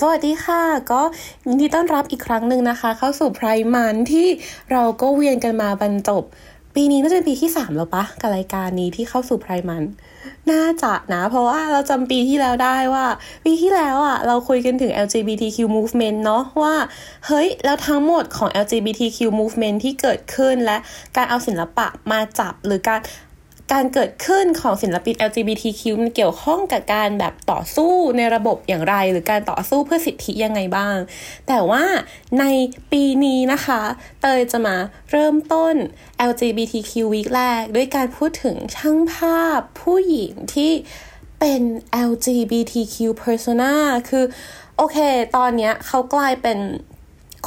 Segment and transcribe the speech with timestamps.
[0.00, 0.62] สวัสดีค่ะ
[0.92, 1.02] ก็
[1.46, 4.28] ยินดีต้อนรับอีกครั้งหนึ่งนะคะ เข้าสู่ไพร์มันที่
[4.72, 6.22] เราก็เวียนกันมาบรรจบ
[6.74, 9.82] ปีนี้น่าจะเป็นปีที่3แล้วปะกับรายการนี้ที่เข้าสู่ไพร์มัน
[10.50, 13.06] น่าจะนะ เพราะว่าเราจำปีที่แล้วได้ว่า
[13.44, 16.74] ปีที่แล้วอะ เราคุยกันถึง LGBTQ movement เนาะว่า
[17.26, 20.78] เฮ้ย แล้วทั้งหมดของ LGBTQ movement ที่เกิดขึ้นและ
[21.16, 23.00] การเอาศิลปะมาจับหรือการ
[23.72, 30.96] การเกิดขึ้นของศิลปิน LGBTQ มันเกี่ยวข้องกับการแบบต่อสู้ในระบบอย่างไร หรือการต่อสู้เพื่อสิทธิยังไงบ้าง
[31.48, 31.84] แต่ว่า
[32.40, 32.44] ใน
[32.92, 33.80] ปีนี้นะคะ
[34.20, 34.76] เตยจะมา
[35.10, 35.74] เริ่มต้น
[36.30, 40.72] LGBTQ Week แรก ด้วยการพูดถึงช่างภาพผู้หญิงที่
[41.40, 41.62] เป็น
[42.10, 43.74] LGBTQ persona
[44.08, 44.24] คือ
[44.76, 44.98] โอเค
[45.36, 46.58] ตอนเนี้ยเขากลายเป็น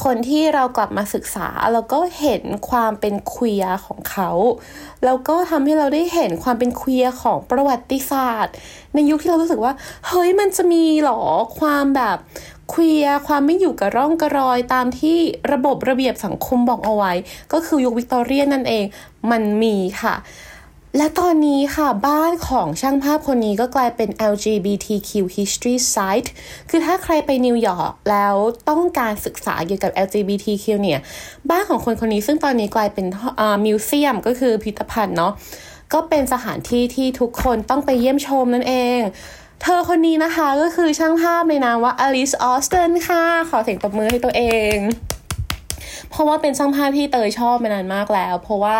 [0.04, 4.32] คนที่เรากลับมาศึกษาแล้วก็เห็นความเป็นควียของเขา
[5.06, 8.56] แล้วก็ทำให้เราได้เห็นความเป็นควียของประวัติศาสตร์
[8.94, 9.74] ในยุคที่เรารู้สึกว่า
[10.08, 11.22] เฮ้ยมันจะมีหรอ
[11.60, 12.18] ความแบบ
[12.74, 15.18] ควียความไม่อยู่กับร่องกระรอยตามที่
[15.52, 17.12] ระบบระเบียบสังคมบอกเอาไว้
[17.54, 18.86] ก็คือยุควิกตอเรียนนั่นเอง
[19.32, 20.16] มันมีค่ะ
[20.98, 26.30] และตอนนี้ค่ะบ้านของช่างภาพคนนี้ก็กลายเป็น LGBTQ History Site
[26.70, 28.36] คือถ้าใครไปนิวยอร์กแล้ว
[28.70, 31.00] ต้องการศึกษาเกี่ยวกับ LGBTQ เนี่ย
[31.50, 33.06] บ้านของคนคนนี้ซึ่งตอนนี้กลายเป็น
[33.66, 35.34] มิวเซียมก็คือพิพิธภัณฑ์เนาะ
[35.94, 39.00] ก็เป็นสถานที่ที่ทุกคนต้องไปเยี่ยมชมนั่นเอง
[39.62, 44.76] เธอคนนี้นะคะก็คือช่างภาพในนามว่า Alice Austin ค่ะ ขอเสียงตบมือให้ตัวเอง
[46.10, 48.78] เพราะว่าเป็นช่างภาพที่เตยชอบมานานมากแล้ว เพราะว่า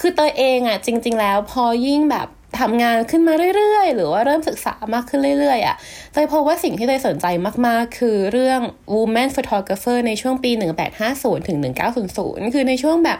[0.00, 2.28] คือเตยเองอะ่ะจริง ๆ แล้วพอยิ่งแบบ
[2.60, 5.76] ทำงานขึ้นมาเรื่อยๆ หรือว่าเริ่มศึกษามากขึ้นเรื่อยๆอะ่ะ
[6.12, 7.26] เตยพบว่าสิ่งที่เตยสนใจ
[7.66, 8.60] มากๆ คือเรื่อง
[8.94, 10.50] woman photographer ในช่วงปี
[10.98, 11.58] 1850 ถึง
[12.00, 13.18] 1900 คือในช่วงแบบ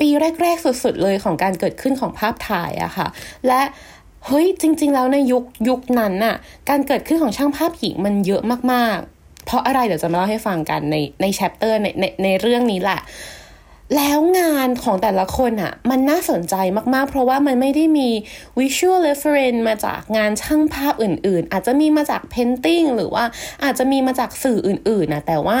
[0.00, 0.08] ปี
[0.42, 3.08] แรก ๆ สุด ๆ เลยของการเกิดขึ้นของภาพถ่ายอะค่ะ
[3.48, 3.62] และ
[4.26, 6.36] เฮ้ยจริง ๆ แล้วในยุคยุคนั้นน่ะ
[6.68, 13.00] การเกิดขึ้นของช่างภาพหญิงมันเยอะมากๆ เพราะอะไรเดี๋ยวจะมาเล่าให้ฟังกันในในแชปเตอร์ในในในเรื่องนี้แหละ
[13.96, 16.54] แล้วงานของแต่ละคนอะมันน่าสนใจ
[16.94, 18.08] มากๆ เพราะว่ามันไม่ได้มี
[18.58, 23.24] visual reference มาจากงานช่างภาพอื่นๆ อาจจะมีมาจาก painting หรือว่า
[23.64, 25.58] อาจจะมีมาจากสื่ออื่นๆนะแต่ว่า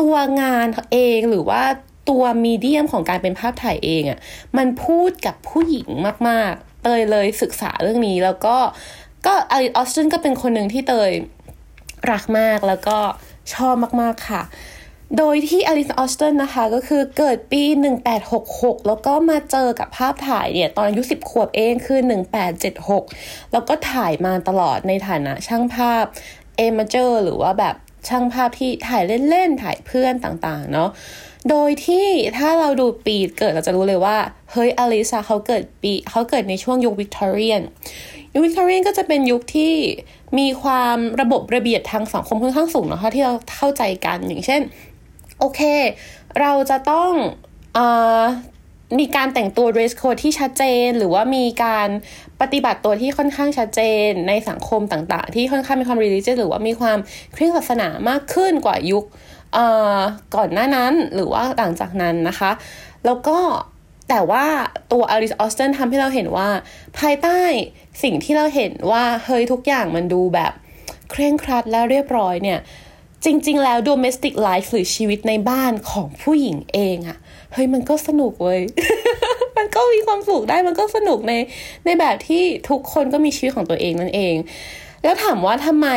[0.00, 1.62] ตัวงานเองหรือว่า
[2.10, 4.18] ตัวมีเดียมของการเป็นภาพถ่ายเองอะ
[4.56, 5.88] มันพูดกับผู้หญิง
[6.28, 8.56] มากๆ เตยเลยศึกษาเรื่องนี้แล้วก็
[9.26, 11.10] ก็ออสตินก็เป็นคนหนึ่งที่เตย
[12.10, 12.98] รักมากแล้วก็
[13.54, 14.42] ชอบมากๆค่ะ
[15.18, 17.62] โดยที่อลิซออสตันนะคะ ก็คือเกิดปี
[18.24, 22.00] 1866 แล้วก็มาเจอกับภาพถ่ายเนี่ย ตอนอายุ 10 ขวบเองคือ
[22.76, 26.04] 1876 แล้วก็ถ่ายมาตลอดในฐานะช่างภาพ
[26.56, 27.74] amateur หรือว่าแบบ
[28.08, 30.90] ช่างภาพที่ถ่ายเล่น ๆ ถ่ายเพื่อนต่าง ๆ เนาะ
[31.50, 32.06] โดยที่
[32.38, 34.16] ถ้าเราดูปีเกิดเราจะรู้เลยว่า
[34.52, 37.62] เฮ้ยอลิซอะเขาเกิดปีเขาเกิดในช่วงยุควิกตอเรียน
[38.34, 39.74] ยุควิกตอเรียนก็จะเป็นยุคที่
[40.38, 44.60] มีความระบบระเบียบทางสังคมค่อนข้างสูงนะคะที่เราเข้าใจกันอย่างเช่น
[45.38, 45.60] โอเค
[46.40, 47.12] เราจะต้อง
[47.76, 47.80] อ
[48.98, 51.88] มีการแต่งตัว dress code ที่ชัดเจน หรือว่ามีการ
[52.40, 56.98] ปฏิบัติตัวที่ค่อนข้างชัดเจนในสังคมต่างๆ ที่ค่อนข้างมีความ religious หรือว่ามีความ
[57.34, 59.04] เคร่งศาสนามากขึ้นกว่ายุค
[60.36, 62.50] ก่อนหน้านั้นหรือว่าหลังจากนั้นนะคะ
[63.06, 63.38] แล้วก็
[64.08, 64.46] แต่ว่า
[64.92, 66.48] ตัวอลิสออสตันทำให้เราเห็นว่า
[66.98, 67.40] ภายใต้
[68.02, 70.52] สิ่งที่เราเห็นว่าเฮ้ยทุกอย่างมันดูแบบ
[71.10, 72.58] เคร่งครัดและเรียบร้อยเนี่ย
[73.24, 77.18] จริง ๆ แล้ว domestic life หรือชีวิตในบ้านของผู้หญิงเองอะ
[77.52, 78.60] เฮ้ยมันก็สนุกเว้ย
[79.56, 81.32] มันก็มีความสุขได้มันก็สนุกใน
[81.84, 84.34] ในแบบที่ทุกคนก็มีชีวิตของตัวเองนั่นเอง
[85.02, 85.88] แล้วถามว่าทำไม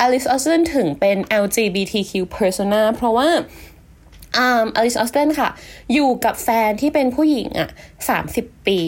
[0.00, 3.28] อลิซออสเ n นถึงเป็น LGBTQ persona เพราะว่า
[4.36, 5.48] อ่าอลิซออสเ n นค่ะ
[5.92, 7.70] อยู่กับแฟนที่เป็นผู้หญิงอะ
[8.08, 8.80] สามสิบปี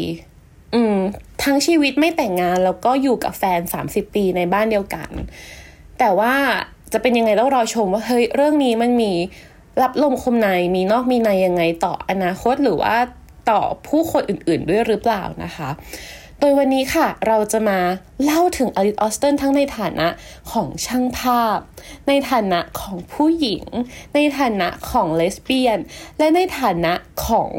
[0.74, 0.96] อืม
[1.42, 5.10] ทั้งชีวิตไม่แต่งงานแล้วก็อยู่กับแฟนสามสิบปีในบ้านเดียวกัน
[5.98, 6.34] แต่ว่า
[6.92, 9.12] จะเป็นยังไงต้องรอชมว่าเฮ้ยเรื่องนี้มันมี
[9.82, 12.96] รับลมคมในมีนอกมีในยังไงต่ออนาคตหรือว่า
[13.50, 15.70] ต่อผู้คนอื่นๆด้วยหรือเปล่านะคะ
[16.40, 17.78] โดยวันนี้ค่ะเราจะมา
[18.24, 20.08] เล่าถึงอลิสออสตันทั้งในฐานะ
[20.52, 21.58] ของช่างภาพ
[22.08, 23.64] ในฐานะของผู้หญิง
[24.14, 25.78] ในฐานะของเลสเบี้ยน
[26.18, 26.92] และในฐานะ
[27.26, 27.50] ของ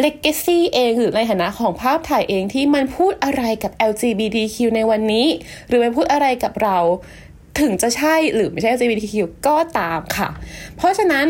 [0.00, 5.26] เลกเกซี่เองหรือในฐานะของภาพถ่ายเองที่มันพูดอะไรกับ LGBTQ ในวันนี้
[5.68, 6.78] หรือมันพูดอะไรกับเรา
[7.60, 9.14] ถึงจะใช่หรือไม่ใช่ LGBTQ
[9.46, 10.28] ก็ตามค่ะ
[10.76, 11.26] เพราะฉะนั้น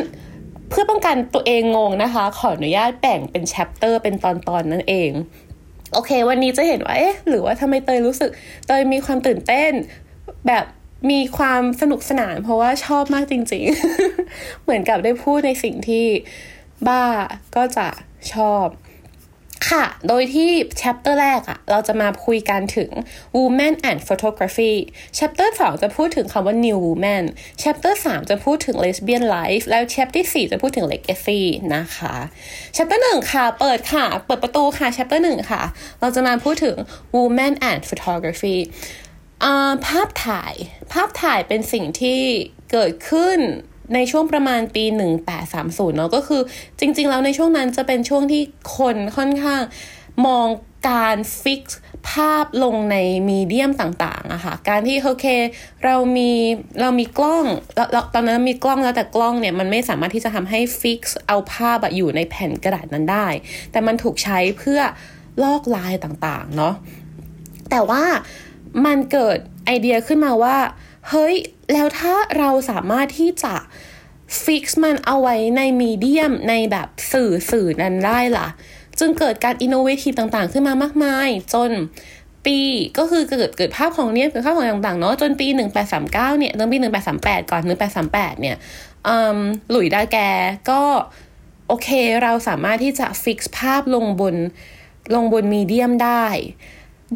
[0.69, 5.11] เพื่อป้องกันตัวเองงงนะคะ ขออนุญาตแบ่งเป็นแชปเตอร์เป็นตอนๆนนั่นเอง
[5.93, 8.31] โอเค วันนี้จะเห็นว่าเอ๊ะหรือว่าทำไมเตยรู้สึก
[8.67, 9.73] เตยมีความตื่นเต้น
[10.47, 10.65] แบบ
[11.11, 13.65] มีความสนุกสนานเพราะว่าชอบมากจริง
[14.15, 16.07] ๆ เหมือนกับได้พูดในสิ่งที่
[16.89, 17.05] บ้า
[17.57, 17.89] ก็จะ
[18.35, 18.67] ชอบ
[19.71, 20.51] ค่ะ โดยที่
[20.81, 22.91] chapter แรกอะเราจะมาคุยกันถึง
[23.37, 24.75] woman and photography
[25.19, 27.25] chapter 2 จะพูดถึงคำว่า new woman
[27.63, 31.41] chapter 3 จะพูดถึง lesbian life แล้ว chapter 4 จะพูดถึง legacy
[31.75, 32.15] นะคะ
[32.77, 35.63] chapter 1 ค่ะ เปิดค่ะ เปิดประตูค่ะ chapter 1 ค่ะ
[36.01, 36.77] เราจะมาพูดถึง
[37.17, 38.57] woman and photography
[39.87, 40.55] ภาพถ่าย
[40.93, 42.21] ภาพถ่ายเป็นสิ่งที่
[42.73, 43.39] เกิดขึ้น
[43.95, 44.85] ในช่วงประมาณปี
[45.41, 46.43] 1830 เนาะก็คือ
[46.79, 48.43] จริง ๆ แล้วในช่วงนั้นจะเป็นช่วงที่
[48.77, 49.63] คนค่อนข้าง
[50.27, 50.47] มอง
[50.89, 51.63] การฟิก
[52.11, 52.97] ภาพลงใน
[53.29, 55.27] มีเดียมต่างๆอะค่ะ การที่โอเค
[55.85, 56.31] เรามี
[56.81, 57.45] เรามีกล้อง
[57.93, 63.27] เราตอนนั้นมีกล้องแล้วแต่กล้องเนี่ยมันไม่สามารถที่จะทำให้ฟิกเอาภาพอยู่ในแผ่นกระดาษนั้นได้
[63.73, 64.81] แต่มันถูกใช้เพื่อ
[65.43, 66.75] ลอกลายต่างๆเนาะ
[67.71, 68.05] แต่ว่า
[68.87, 70.57] มันเกิดไอเดียขึ้นมาว่า
[71.09, 71.37] เฮ้ย
[71.73, 73.55] แล้วถ้าเราสามารถที่จะ
[74.43, 78.49] fix มันเอาไว้ใน medium ในแบบสื่อสื่อนั้นได้ล่ะ
[78.99, 81.71] จึงเกิดการ innovative ต่างๆ ขึ้นมามากมาย จน
[82.47, 82.59] ปี
[82.99, 85.47] ก็คือเกิดเกิดภาพของเนี้ยเกิดภาพของต่างๆเนาะจนปี
[85.93, 86.79] 1839 เนี่ยจนปี
[87.15, 87.63] 1838 ก่อน
[88.03, 88.57] 1838 เนี่ย
[89.71, 90.19] หลุยดาแก
[90.71, 90.83] ก็
[91.69, 91.89] โอเค
[92.23, 94.37] เราสามารถที่จะ fix ภาพลงบน
[95.15, 96.25] ลงบน medium ได้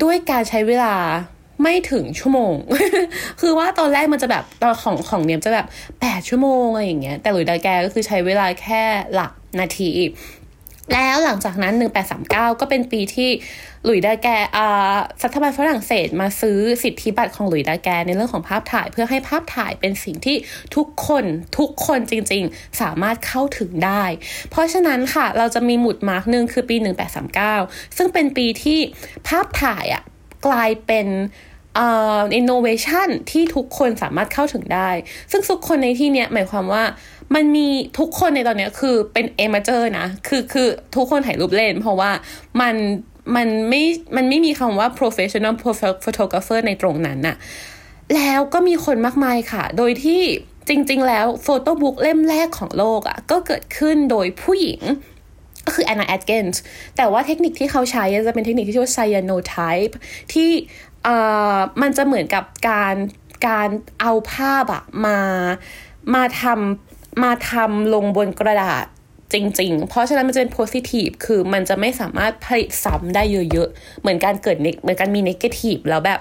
[0.03, 0.95] ด้วยการใช้เวลา
[1.63, 2.55] ไม่ถึงชั่วโมง
[3.41, 5.67] คือว่าตอนแรกมันจะแบบตอนของของเนียมจะแบบ
[6.01, 8.83] แปดชั่วโมงอะไรอย่างเงี้ย แต่หลุยดาแกก็คือใช้เวลาแค่
[9.15, 9.91] หลักนาที
[10.95, 11.75] แล้วหลังจากนั้น
[12.17, 13.31] 1839 ก็เป็นปีที่
[13.85, 20.37] หลุยดาแกอ่ารัฐบาลฝรั่งเศสมาซื้อสิทธิบัตรของหลุยดาแกในเรื่องของภาพถ่าย เพื่อให้ภาพถ่ายเป็นสิ่งที่
[20.77, 21.25] ทุกคน
[21.59, 24.05] ทุกคนจริงๆ สามารถเข้าถึงได้
[24.51, 26.77] เพราะฉะนั้นค่ะเราจะมีหมุดมาร์กหนึ่งคือปี
[27.37, 28.79] 1839 ซึ่งเป็นปีที่
[29.29, 30.05] ภาพถ่ายอะ
[30.47, 31.07] กลายเป็น
[31.79, 34.91] อินโนเวชันที่ทุกคนสามารถเข้าถึงได้
[35.31, 36.85] ซึ่งทุกคนในที่เนี้ยหมายความว่า
[37.35, 42.11] มันมีทุกคนในตอนนี้คือเป็น amateur นะ คือคือทุกคนถ่ายรูปเล่น เพราะว่า
[42.61, 42.75] มัน
[43.37, 43.83] มันไม่
[44.17, 45.55] มันไม่มีคำว่า professional
[46.05, 47.37] photographer ในตรงนั้นน่ะ
[48.15, 50.23] แล้วก็มีคนมากมายค่ะ โดยที่
[50.69, 54.81] จริง ๆ แล้ว photobook เล่มแรกของโลกอะ่ะก็เกิดขึ้นโดยผู้หญิง
[55.67, 56.61] ก็คือแอนนาแอตกินส์
[56.97, 59.95] แต่ว่าเทคนิคที่เขาใช้จะเป็นเทคนิคที่ชื่อว่า cyanotype
[60.33, 60.51] ที่
[61.05, 61.17] เอ่
[61.55, 62.95] อมันจะเหมือนกับการ
[63.49, 63.69] การ
[64.01, 65.19] เอาภาพอะมา
[66.15, 68.87] มาทำมาทำลงบนกระดาษ
[69.35, 73.23] จริง ๆ เพราะฉะนั้นมันจะเป็น positive คือมันจะไม่สามารถผลิตซ้ำได้
[73.53, 76.21] เยอะๆ เหมือนการเกิดเหมือนการมี negative แล้วแบบ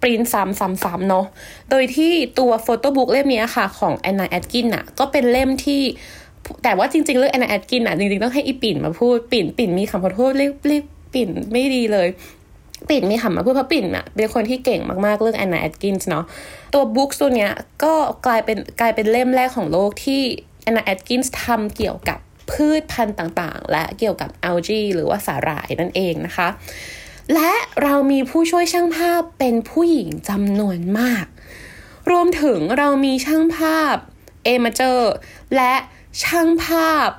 [0.00, 1.26] ปริ้นซ้ำซ้ำๆเนาะ
[1.70, 5.82] โดยที่ตัว photo book เล่มนี้ค่ะ ของแอนนาแอตกินส์อะก็เป็นเล่มที่
[6.62, 10.84] แต่ว่าจริงๆ เรื่องแอนนาแอดกินอะจริงๆ ต้องให้อีปิ่นมาพูดปิ่นปิ่นมีคำขอโทษเรียกเรียก
[11.14, 12.08] ปิ่นไม่ดีเลย
[12.88, 16.24] ปิ่นมีคำมาพูดเพราะปิ่นอะเป็นคนที่เก่งมากๆ เรื่องแอนนาแอดกินส์เนาะ
[16.74, 17.52] ตัวบุ๊กตัวเนี้ย
[17.84, 17.94] ก็
[18.26, 20.22] กลายเป็นกลายเป็นเล่มแรกของโลกที่
[20.62, 22.18] แอนนาแอดกินส์ทำเกี่ยวกับ
[22.50, 26.48] พืชพันธุ์ต่างๆ และเกี่ยวกับอัลจีหรือว่าสาหร่ายนั่นเองนะคะ
[27.34, 27.52] และ
[27.82, 31.26] เรามีผู้ช่วยช่างภาพเป็นผู้หญิงจำนวนมาก
[32.10, 33.96] รวมถึงเรามีช่างภาพ
[34.44, 35.12] amateur
[35.56, 35.74] และ
[36.22, 37.10] ช่างภาพ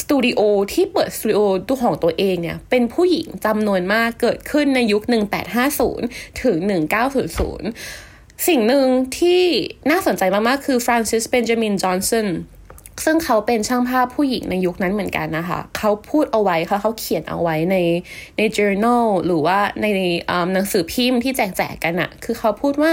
[0.00, 0.40] สตูดิโอ
[0.72, 5.02] ที่เปิดสตูดิโอตัวของตัวเองเนี่ย เป็นผู้หญิงจำนวนมากเกิดขึ้นในยุค
[5.72, 6.56] 1850 ถึง
[7.32, 8.86] 1900 สิ่งหนึ่ง
[9.18, 9.42] ที่
[9.90, 12.28] น่าสนใจมากๆ คือฟรานซิสเบนจามินจอห์นสัน
[13.04, 17.76] ซึ่งเขาเป็นช่างภาพผู้หญิงในยุคนั้นเหมือนกันนะคะ เขาพูดเอาไว้ค่ะเขาเขียนเอาไว้ใน
[18.38, 19.86] ใน journal หรือว่าใน
[20.54, 22.92] หนังสือพิมพ์ที่แจกแจกกันอะคือเขาพูดว่า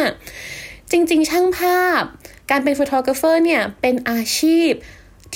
[0.91, 2.03] จริง ๆ ช่างภาพ
[2.51, 4.72] การเป็นฟอโตกราฟเฟอร์เนี่ย เป็นอาชีพ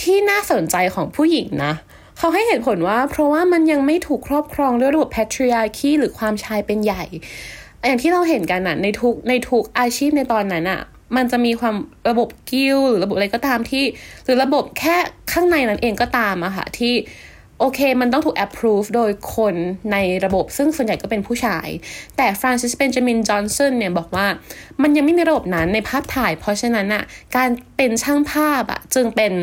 [0.01, 1.73] ที่น่าสนใจของผู้หญิงนะ
[2.17, 7.03] เขาให้เหตุผลว่าเพราะว่ามันยังไม่ถูกครอบครองด้วยระบบ patriarchy หรือความชายเป็นใหญ่
[7.87, 10.81] อย่างที่เราเห็นกันอะในทุกในทุกอาชีพในตอนนั้นอะ
[11.15, 11.75] มันจะมีความ
[12.09, 13.83] ระบบกิลหรือระบบอะไรก็ตามที่
[14.23, 14.95] หรือระบบแค่
[15.31, 16.93] ข้างในนั้นเองก็ตามอะค่ะที่
[17.59, 19.55] โอเค มันต้องถูก approve โดยคน
[19.91, 21.67] ในระบบซึ่งส่วนใหญ่ก็เป็นผู้ชาย
[22.17, 24.27] แต่ฟรานซิสเบนจามินจอห์นสันเนี่ยบอกว่า
[24.81, 27.03] มันยังไม่มีระบบนั้นในภาพถ่าย เพราะฉะนั้นอะ
[27.35, 29.33] การเป็นช่างภาพอะจึงเป็น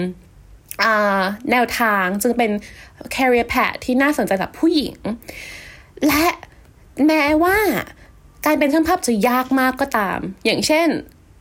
[1.51, 2.51] แนวทางจึงเป็น
[3.15, 4.97] career path ที่น่าสนใจกับผู้หญิง
[6.07, 6.27] และ
[7.07, 7.59] แม้ว่า
[8.47, 10.89] การเป็นช่างภาพจะยากมากก็ตาม อย่างเช่น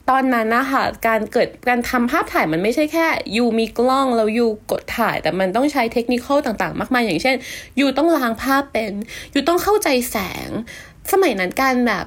[0.09, 7.35] ตอนนั้นนะคะการเกิดการทำภาพถ่ายมันไม่ใช่แค่ยูมีกล้องแล้วยูกดถ่าย แต่มันต้องใช้เทคนิคต่างๆ มากมาย อย่างเช่น
[7.79, 8.91] ยูต้องล้างภาพเป็น
[9.33, 10.49] ยูต้องเข้าใจแสง
[11.11, 12.05] สมัยนั้นการแบบ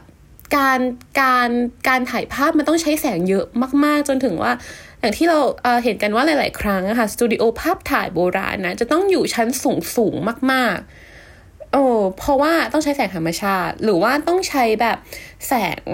[0.57, 0.81] การ
[1.21, 1.51] การ
[1.89, 3.45] การถ่ายภาพมันต้องใช้แสงเยอะ
[3.85, 4.53] มาก ๆ จนถึงว่า
[5.01, 10.15] อย่างที่เราเเห็นกันว่าหลาย ๆ ครั้งอะค่ะสตูดิโอภาพถ่ายโบราณนะจะต้องอยู่ชั้นสูงสูง
[10.53, 10.77] มาก
[11.25, 11.85] ๆ โอ้
[12.19, 14.97] เพราะว่าต้องใช้แสงธรรมชาติ หรือว่าต้องใช้แบบ
[15.49, 15.87] แสง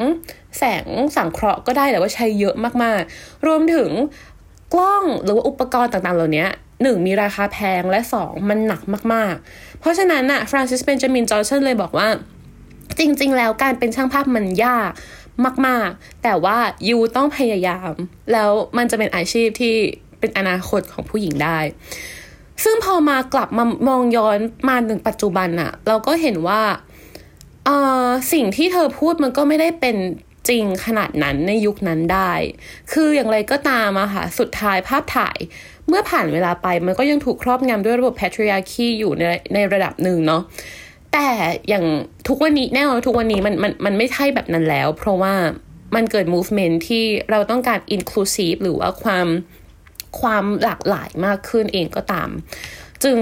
[0.58, 0.84] แสง
[1.16, 3.90] สังเคราะห์ก็ได้แต่ว่าใช้เยอะมาก ๆ รวมถึง
[4.74, 6.46] กล้องหรือว่าอุปกรณ์ต่าง ๆ เหล่านี้
[6.82, 8.82] หนึ่งมีราคาแพงและสองมันหนัก
[9.12, 12.08] มาก ๆ เพราะฉะนั้นน่ะฟรานซิสเบนจามินจอร์ชันเลยบอกว่า
[12.98, 14.90] จริง ๆ แล้วการเป็นช่างภาพมันยาก
[15.66, 16.56] มาก ๆ แต่ว่า
[16.88, 17.92] ยูต้องพยายาม
[18.32, 19.74] แล้วมันจะเป็นอาชีพที่
[20.20, 21.58] เป็นอนาคตของผู้หญิงได้
[22.64, 26.62] ซึ่งพอมากลับมามองย้อนมาถึงปัจจุบันอะเราก็เห็นว่า
[28.32, 29.96] สิ่งที่เธอพูดมันก็ไม่ได้เป็น
[30.48, 32.32] จริงขนาดนั้นในยุคนั้นได้
[32.92, 35.38] คืออย่างไรก็ตามอะค่ะ สุดท้ายภาพถ่าย
[35.88, 39.24] เมื่อผ่านเวลาไปมันก็ยังถูกครอบงำด้วยระบบ patriarchy อยู่ใน
[39.54, 40.42] ในระดับหนึ่งเนาะ
[41.14, 41.28] แต่
[41.68, 41.84] อย่าง
[42.28, 45.34] ทุกวันนี้แน่นอนทุกวันนี้มันมันมันไม่ใช่แบบนั้นแล้ว เพราะว่า
[45.94, 49.26] มันเกิด movement ที่เราต้องการ inclusive หรือว่าความ
[50.20, 52.28] ความหลากหลายมากขึ้นเองก็ตาม
[53.04, 53.18] จึง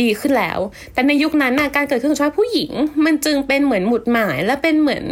[0.00, 0.58] ดีขึ้นแล้ว
[0.92, 2.72] แต่ในยุคนั้นนะการเกิดขึ้นของชายผู้หญิง
[3.04, 5.04] มันจึงเป็นเหมือนหมุดหมายและเป็นเหมือน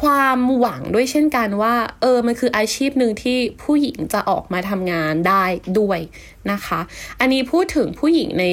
[0.00, 5.44] ความหวังด้วยเช่นกันว่า เออมันคืออาชีพหนึ่งที่ผู้หญิงจะออกมาทำงานได้
[5.78, 6.00] ด้วย
[6.52, 6.80] นะคะ
[7.20, 8.44] อันนี้พูดถึงผู้หญิงใน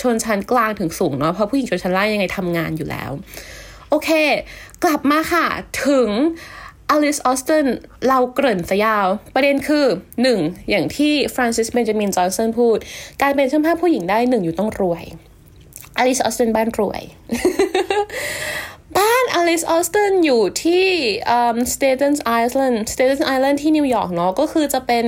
[0.00, 3.10] ชนชั้นกลางถึงสูงเนาะเพราะผู้หญิงชนชั้นล่างยังไงทำงานอยู่แล้ว
[3.90, 4.10] โอเค
[4.84, 5.46] กลับมาค่ะ
[5.86, 6.08] ถึง
[6.90, 7.66] อลิสออสตัน
[8.08, 9.84] เราเกริ่นซะยาว ประเด็นคือ
[10.22, 10.38] หนึ่ง
[10.70, 12.78] อย่างที่ฟรานซิสเบนจามินจอห์นสันพูด
[13.22, 15.04] การเป็นช่างภาพผู้หญิงได้หนึ่งอยู่ต้องรวย
[15.98, 17.02] อลิสออสตันบ้านรวย
[18.98, 20.86] บ้านอลิสออสตันอยู่ที่
[21.74, 25.04] Staten Island Staten Island ที่นิวยอร์กเนาะก็คือจะเป็น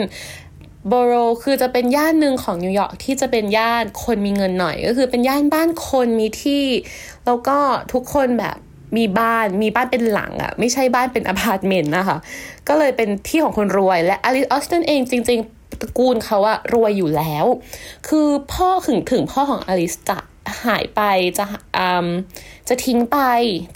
[0.93, 6.65] borough คือจะเป็นย่านหนึ่งของนิวยอร์กที่จะเป็นย่านคนมีเงินหน่อย ก็คือเป็นย่านบ้านคนมีที่
[7.27, 7.59] แล้วก็
[7.93, 8.57] ทุกคนแบบ
[8.97, 12.17] มีบ้านมีบ้านเป็นหลังอะไม่ใช่บ้านเป็นอพาร์ตเมนต์นะคะ
[12.69, 17.47] ก็เลยเป็นที่ของคนรวยและอลิสออสตันเองจริง ๆตระกูลเขาอะรวยอยู่แล้ว
[18.09, 20.19] คือพ่อถึงถึงพ่อของอลิสจะ
[20.65, 21.03] หายไป
[21.39, 21.47] จะ
[22.69, 23.19] จะทิ้งไป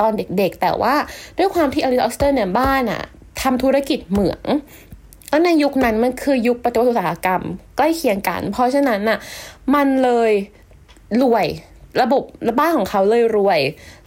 [0.01, 0.95] ตอนเด็กๆ แต่ว่า
[1.39, 3.03] ด้วยความที่อลิสออสเตอร์เนี่ยบ้านอะ
[3.43, 4.43] ทำธุรกิจเหมือง
[5.29, 7.43] แล้วในยุคนั้นมันคือยุคปฏิวัติอุตสาหกรรม
[7.77, 9.19] ใกล้เคียงกัน เพราะฉะนั้นน่ะ
[9.75, 10.33] มันเลย
[11.23, 11.47] รวย
[12.03, 12.23] ระบบ
[12.59, 13.61] บ้านของเขาเลยรวย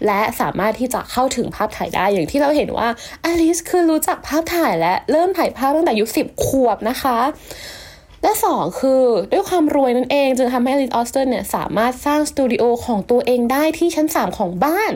[0.05, 2.87] และสามารถที่จะเข้าถึงภาพถ่ายได้อย่างที่เราเห็นว่า
[3.23, 7.17] อลิสคือรู้จักภาพถ่ายและเริ่มถ่ายภาพตั้งแต่อายุสิบขวบนะคะ
[8.25, 9.03] และสองคือ
[9.33, 14.91] ด้วยความรวยนั่นเองจึงทำให้อลิสออสเตนเนี่ยสามารถสร้างสตูดิโอของตัวเองได้ที่ชั้น 3 ของบ้าน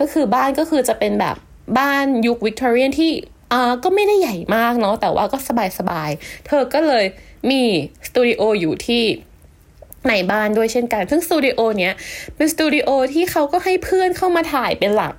[0.00, 1.36] ก็คือบ้านก็คือจะเป็นแบบ
[1.78, 3.12] บ้านยุควิกตอเรียนที่
[3.52, 5.38] อ่าก็ไม่ได้ใหญ่มากเนาะแต่ว่าก็
[5.78, 7.04] สบายๆ เธอก็เลย
[7.50, 7.62] มี
[8.08, 9.04] สตูดิโออยู่ที่
[10.08, 11.94] ในบ้านด้วยเช่นกัน ซึ่งสตูดิโอเนี้ย
[12.36, 15.14] เป็นสตูดิโอที่เขาก็ให้เพื่อนเข้ามาถ่ายเป็นหลัก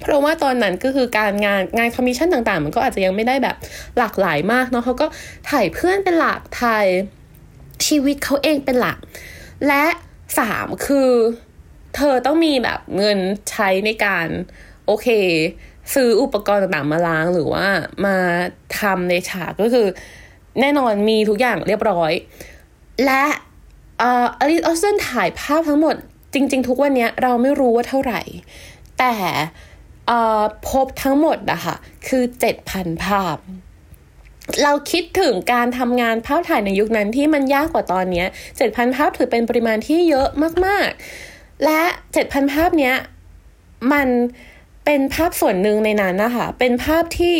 [0.00, 3.56] เพราะว่าตอนนั้นก็คือการงานงานคอมมิชชั่นต่างๆ มันก็อาจจะยังไม่ได้แบบ
[3.98, 5.06] หลากหลายมากเนาะเขาก็
[5.50, 6.86] ถ่ายเพื่อนเป็นหลักถ่าย
[7.86, 8.98] ชีวิตเขาเองเป็นหลัก
[9.68, 9.84] และ
[10.38, 11.10] สามคือ
[11.96, 13.18] เธอต้องมีแบบเงิน
[13.50, 14.26] ใช้ในการ
[14.86, 15.08] โอเค
[15.94, 17.66] ซื้ออุปกรณ์ต่างๆมาล้างหรือว่า
[18.06, 18.16] มา
[18.78, 19.86] ทำในฉากก็คือ
[20.60, 22.12] แน่นอนมีทุกอย่างเรียบร้อย
[23.04, 23.24] และ
[24.02, 24.04] อ
[24.50, 25.96] ลิสออสเซนถ่ายภาพทั้งหมด
[26.34, 28.20] จริง ๆ ทุกวันนี้เราไม่รู้ว่าเท่าไหร่
[28.98, 29.14] แต่
[30.68, 31.76] พบทั้งหมดนะคะ
[32.08, 33.36] คือเจ็ดพันภาพ
[34.62, 38.24] เราคิดถึงการทำงานภาพถ่ายในยุคนั้นที่มันยากกว่าตอนนี้
[38.56, 40.28] เจ็ดพันภาพถือเป็นปริมาณที่เยอะ
[40.66, 41.82] มากๆ และ
[42.12, 42.94] เจ็ดพันภาพเนี้ย
[43.92, 44.08] มัน
[44.84, 47.36] เป็นภาพส่วนหนึ่งในนั้นนะคะเป็นภาพที่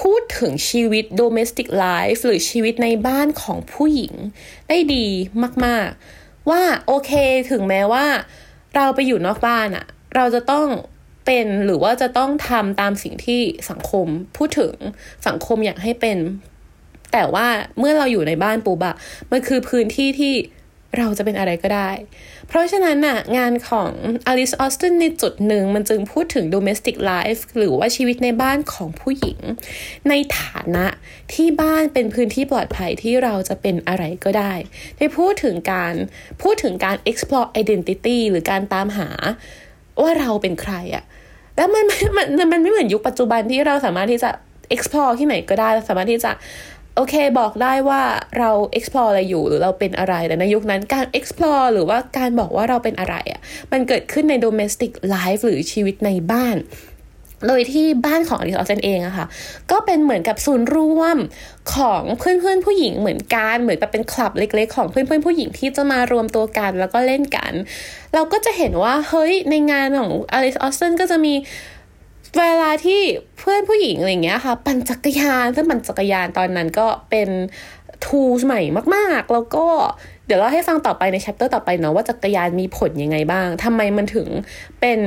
[0.00, 4.14] พูดถึงชีวิต domestic life หรือชีวิตในบ้านของผู้หญิง
[4.68, 5.06] ได้ดี
[5.64, 7.12] มาก ๆ ว่าโอเค
[7.50, 8.06] ถึงแม้ว่า
[8.74, 10.68] เราไปอยู่นอกบ้านอะเราจะต้อง
[11.26, 13.40] เป็นหรือว่าจะต้องทำตามสิ่งที่
[13.70, 14.74] สังคมพูดถึง
[15.26, 16.18] สังคมอยากให้เป็น
[17.12, 17.46] แต่ว่า
[17.78, 18.94] เมื่อเราอยู่ในบ้านปุ๊บะ
[19.30, 20.34] มันคือพื้นที่ที่
[21.00, 21.90] เราจะเป็นอะไรก็ได้
[22.48, 23.92] เพราะฉะนั้นน่ะงานของ
[24.26, 29.38] อลิสออสตันในจุดหนึ่งมันจึงพูดถึง domestic life หรือว่าชีวิตในบ้านของผู้หญิง
[30.08, 30.86] ในฐานะ
[31.34, 34.54] ที่บ้านเป็นพื้นที่ปลอดภัยที่เราจะเป็นอะไรก็ได้
[34.98, 35.94] ได้พูดถึงการ
[36.42, 39.08] พูดถึงการ explore identity หรือการตามหา
[40.02, 41.04] ว่าเราเป็นใครอะ
[41.56, 41.86] แล้วมัน
[42.16, 44.30] มันมันไม่เหมือนยุคปัจจุบันที่เราสามารถที่จะ
[44.74, 46.30] explore ที่ไหนก็ได้ สามารถที่จะ
[46.96, 48.02] โอเคบอกได้ว่า
[48.38, 53.40] เรา explore อะไรอยู่หรือเราเป็นอะไรแต่ในยุคนั้นการ explore หรือว่าการบอกว่าเราเป็นอะไรอะ่ะ
[53.72, 56.56] มันเกิดขึ้นใน domestic life หรือชีวิตในบ้าน
[57.48, 59.26] โดยที่บ้านของอลิซออเซนเองอะค่ะ
[59.70, 61.16] ก็เป็นเหมือนกับศูนย์ร่วม
[61.74, 67.52] ของเพื่อนๆผู้หญิงเหมือนกัน เหมือนแบบเป็นคลับเล็กๆ ของเพื่อนๆผู้หญิงที่จะมารวมตัวกันแล้วก็เล่นกัน
[68.14, 71.34] เราก็จะเห็นว่าเฮ้ยในงานของอลิซออสเซนก็จะมี
[72.38, 73.00] เวลาที่
[73.38, 77.28] เพื่อนผู้หญิงอะไรเงี้ยค่ะ ปั่นจักรยานซึ่งปั่นจักรยานตอนนั้นก็เป็น
[78.06, 78.60] ทูสใหม่
[78.94, 79.66] มากๆ แล้วก็
[80.26, 84.28] เดี๋ยวเราให้ฟังต่อไปในแชปเตอร์ต่อไปเนาะว่าจักรยานมีผลยังไงบ้างทำไมมันถึง
[84.80, 85.00] เป็น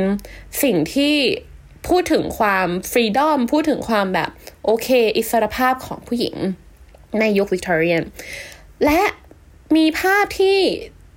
[0.63, 1.15] สิ่งที่
[1.87, 4.29] พูดถึงความฟรีดอมพูดถึงความแบบ
[4.65, 6.35] โอเค อิสรภาพของผู้หญิง
[7.19, 8.01] ในยุควิกตอเรียน
[8.85, 9.01] และ
[9.75, 10.57] มีภาพที่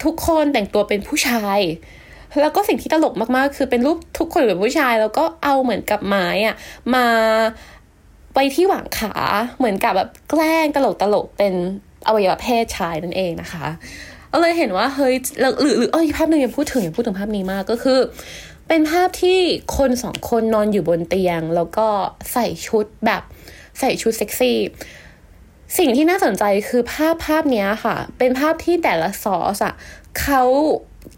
[0.04, 1.60] ทุกคนแต่งตัวเป็นผู้ชาย
[2.40, 6.56] แล้วก็สิ่งที่ตลกมากๆ คือเป็นรูปทุกคนเป็นผู้ชาย แล้วก็เอาเหมือนกับไม้อะ
[6.94, 7.06] มา
[8.34, 9.14] ไปที่หว่างขา
[9.58, 11.54] เหมือนกับแบบแกล้งตลกตลกเป็น
[12.06, 13.66] อวัยวะเพศชายนั่นเองนะคะ
[14.28, 17.98] เราเลยเห็นว่าเฮ้ยหรือหรือเอ้ยภาพหนึ่งยังพูดถึงยังพูดถึงภาพนี้มากก็คือ
[18.72, 19.40] เป็นภาพที่
[19.76, 21.88] คนสองคนนอนอยู่บนเตียง แล้วก็
[22.32, 23.22] ใส่ชุดแบบ
[23.80, 24.58] ใส่ชุดเซ็กซี่
[25.78, 29.74] สิ่งที่น่าสนใจคือภาพภาพนี้ค่ะ เป็นภาพที่แต่ละซอสอะ
[30.20, 30.42] เขา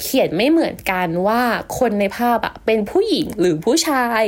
[0.00, 1.42] เขียนไม่เหมือนกันว่า
[1.78, 4.22] คนในภาพอะเป็นผู้หญิงหรือผู้ชาย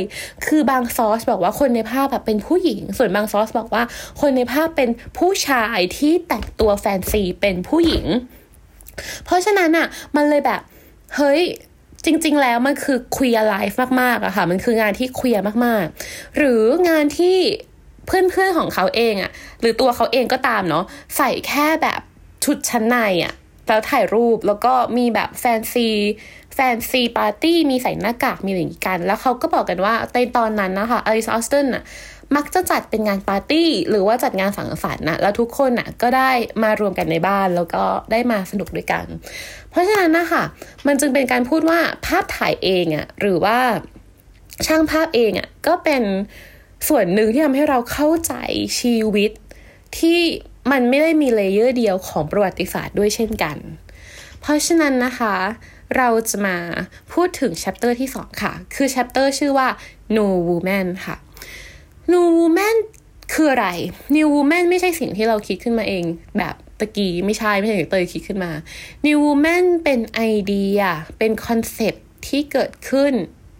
[0.46, 3.82] คือบางซอสบอกว่าคนในภาพอะเป็นผู้หญิง ส่วนบางซอสบอกว่า
[4.20, 8.06] คนในภาพเป็นผู้ชายที่แต่งตัวแฟนซีเป็นผู้หญิง
[9.24, 10.60] เพราะฉะนั้นอะมันเลยแบบ
[11.16, 11.42] เฮ้ย
[12.04, 15.30] จริง ๆ แล้วมันคือคุยไลฟ์มากๆอะค่ะ มันคืองานที่คุย
[15.64, 17.38] มากๆ หรืองานที่
[18.06, 19.30] เพื่อนๆของเขาเองอะ
[19.60, 20.84] หรือตัวเขาเองก็ตามเนาะ
[21.16, 22.00] ใส่แค่แบบ
[22.44, 23.34] ชุดชั้นในอะ
[23.68, 25.88] แล้วถ่ายรูปแล้วก็มีแบบแฟนซี
[26.54, 31.82] แฟนซีปาร์ตี้มีใส่หน้ากากมีอะไรอย่างกัน แล้วเขาก็บอกกันว่าในตอนนั้นนะคะอลิซออสตันน่ะ
[32.36, 36.30] มักจะจัดเป็นงานปาร์ตี้ หรือว่าจัดงานสังสรรค์นะแล้วทุกคนน่ะก็ได้
[36.62, 39.04] มารวมกันในบ้านแล้วก็ได้มาสนุกด้วยกัน
[39.70, 40.42] เพราะฉะนั้นนะคะ
[40.86, 43.58] มันจึงเป็นการพูดว่าภาพถ่ายเองอะ่ะหรือว่า
[44.66, 46.02] ช่างภาพเองอะ่ะก็เป็น
[46.88, 48.34] ส่วนหนึ่งที่ทำให้เราเข้าใจ
[48.80, 49.30] ชีวิต
[49.98, 50.20] ที่
[50.70, 53.56] มันไม่ได้มี layer เดียวของประวัติศาสตร์ด้วยเช่นกัน
[54.40, 55.34] เพราะฉะนั้นนะคะ
[55.96, 56.56] เราจะมา
[57.12, 59.68] พูดถึง chapter ที่ 2 ค่ะ คือ chapter ชื่อว่า
[60.16, 61.16] New Woman ค่ะ
[62.12, 62.76] New Woman
[63.32, 63.68] คืออะไร
[64.16, 66.04] New Woman ไม่ใช่สิ่งที่เราคิดขึ้นมาเอง
[66.38, 68.50] แบบตะกี้ไม่ใช่ไม่ใช่เตยคิดขึ้นมา
[69.06, 70.80] New Woman เป็นไอเดีย
[71.18, 71.94] เป็นคอนเซปต์
[72.26, 73.12] ที่เกิดขึ้น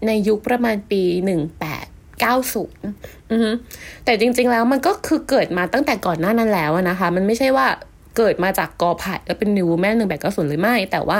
[0.06, 7.66] ในยุคประมาณปี 18 90 แต่จริงๆแล้วมันก็คือเกิดมาตั้งแต่ก่อนหน้านั้นแล้วนะคะ มันไม่ใช่ว่า
[8.16, 11.18] เกิดมาจากกอไผ่แล้วเป็น New Woman หนึ่งแปดเก้าศูนย์หรือไม่ แต่ว่า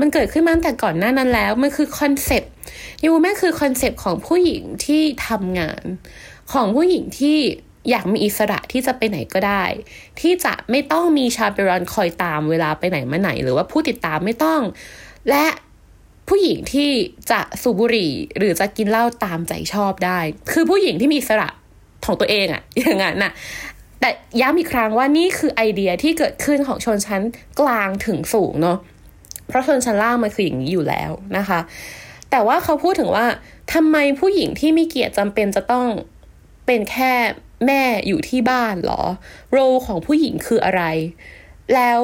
[0.00, 2.52] มันเกิดขึ้นมาตั้งแต่ก่อนหน้านั้นแล้ว มันคือคอนเซปต์
[3.02, 5.84] New Woman คือคอนเซปต์ของผู้หญิงที่ทำงาน
[6.52, 7.38] ของผู้หญิงที่
[7.90, 9.64] อยากมีอิสระที่จะไปไหนก็ได้
[10.20, 14.60] ที่จะไม่ต้องมี chaperone คอยตามเวลาไปไหนมาไหน หรือว่าผู้ติดตามไม่ต้อง
[15.30, 15.46] และ
[16.28, 16.90] ผู้หญิงที่
[17.30, 20.18] จะสูบบุหรี่หรือจะกินเหล้าตามใจชอบได้
[20.52, 21.48] คือผู้หญิงที่มีอิสระ
[22.04, 23.32] ของตัวเองอะอย่างนั้นน่ะ
[24.00, 27.22] แต่ย้ำอีกครั้งว่านี่คือไอเดียที่เกิดขึ้นของชนชั้น
[27.60, 28.78] กลางถึงสูงเนาะ
[29.48, 31.60] เพราะชนชั้นล่างมันคืออย่างนี้อยู่แล้วนะคะ
[32.30, 33.26] แต่ว่าเขาพูดถึงว่า
[33.72, 35.86] ทำไมผู้หญิงที่มีเกียรติจำเป็นจะต้อง
[36.66, 37.12] เป็นแค่
[37.66, 39.02] แม่อยู่ที่บ้านหรอ
[39.52, 40.82] โรของผู้หญิงคืออะไร
[41.74, 42.00] แล้ว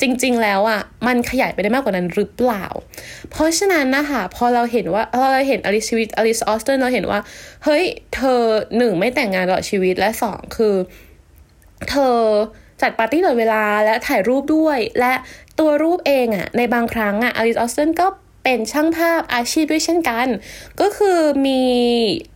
[0.00, 2.64] จริง ๆ แล้วอะมันขยายไปได้มากกว่านั้นหรือเปล่า
[3.30, 7.20] เพราะฉะนั้นนะคะพอเราเห็นว่าพอเราเห็นอลิซชีวิตอลิซออสเตนเราเห็นว่า
[7.64, 8.40] เฮ้ย เธอ
[8.76, 10.74] หนึ่งไม่แต่งงานตลอดชีวิตและสองคือ
[11.90, 12.16] เธอ
[12.82, 15.12] จัดปาร์ตี้ตลอดเวลาและถ่ายรูปด้วย และ
[15.58, 18.06] ตัวรูปเองอะ่ะในบางครั้งอะ่ะอลิซออสเตนก็
[18.44, 20.26] เป็นช่างภาพอาชีพด้วยเช่นกัน
[20.80, 21.62] ก็คือมี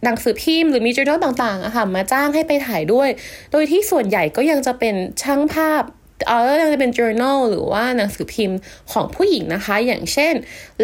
[0.05, 3.09] หนังสือพิมพ์หรือมีจ o ร์นต่างๆอะค่ะมาจ้างให้ไปถ่ายด้วย
[3.53, 5.83] โดยที่ส่วนใหญ่ก็ยังจะเป็นช่างภาพ
[6.29, 8.59] เออยังจะเป็น journal หรือว่าหนังสือพิมพ์
[8.93, 10.35] ของผู้หญิงนะคะ อย่างเช่น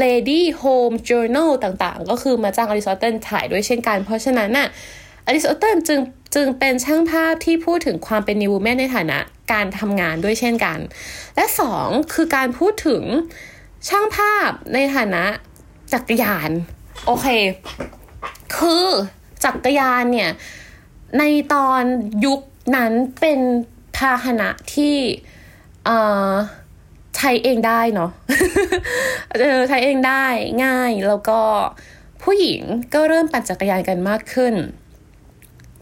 [0.03, 4.69] lady home journal ต่างๆ ก็คือมาจ้างอลิซอตเทนถ่ายด้วยเช่นกัน เพราะฉะนั้นน่ะ
[5.27, 6.01] อลิซอตเทนจึง
[6.35, 9.19] จึงเป็นช่างภาพที่พูดถึงความเป็น new woman ในฐานะ
[9.53, 10.79] การทำงานด้วยเช่นกัน
[11.37, 13.03] และสองคือการพูดถึง
[13.89, 15.25] ช่างภาพในฐานะ
[15.93, 16.51] จักรยาน
[17.07, 17.27] โอเค
[18.57, 18.87] คือ
[19.45, 20.31] จักรยานเนี่ย
[21.19, 21.83] ในตอน
[22.25, 22.41] ยุค
[22.77, 23.41] นั้นเป็น
[23.97, 24.97] พาหนะที่
[27.17, 28.11] ใช้เองได้เนาะ
[29.69, 30.25] ใช้เองได้
[30.65, 31.41] ง่ายแล้วก็
[32.23, 32.63] ผู้หญิง
[32.95, 34.55] ก็เริ่มปั่นจักรยานกันมากขึ้น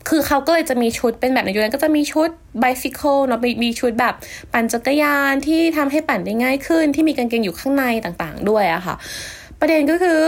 [0.08, 2.28] คือเขาก็เลยจะมีชุดเป็นแบบในยุคนั้นก็จะมีชุด
[2.60, 4.14] ไบซิเคิลเนาะมีชุดแบบ
[4.52, 8.94] ปั่นจักรยานที่ทำให้ปั่นได้ง่ายขึ้น ที่มีกางเกงอยู่ข้างในต่างๆ ด้วยอะค่ะ
[9.60, 10.22] ประเด็นก็คือ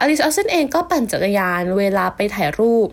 [0.00, 2.88] อลิซออสเซนเองก็ปั่นจักรยานเวลาไปถ่ายรูป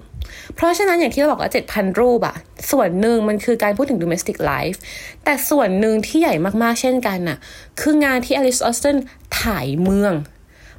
[0.56, 2.36] เพราะฉะนั้นอย่างที่เราบอกว่า 7,000 รูปอะ
[2.72, 4.78] ส่วนหนึ่งมันคือการพูดถึง domestic life
[5.24, 7.38] แต่ส่วนหนึ่งที่ใหญ่มากๆเช่นกันน่ะ
[7.82, 8.98] คืองานที่ Alice Austin
[9.42, 10.14] ถ่ายเมือง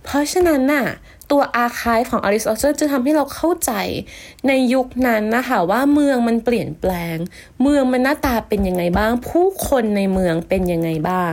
[0.05, 0.87] เพราะฉะนั้นน่ะ
[1.31, 3.73] ตัวอาคายของ Alice Austin จะทำให้เราเข้าใจ
[4.49, 7.17] ในยุคนั้นนะคะว่าเมืองมันเปลี่ยนแปลง
[7.63, 11.33] เมืองมันหน้าตาเป็นยังไงบ้าง ผู้คนในเมืองเป็นยังไงบ้าง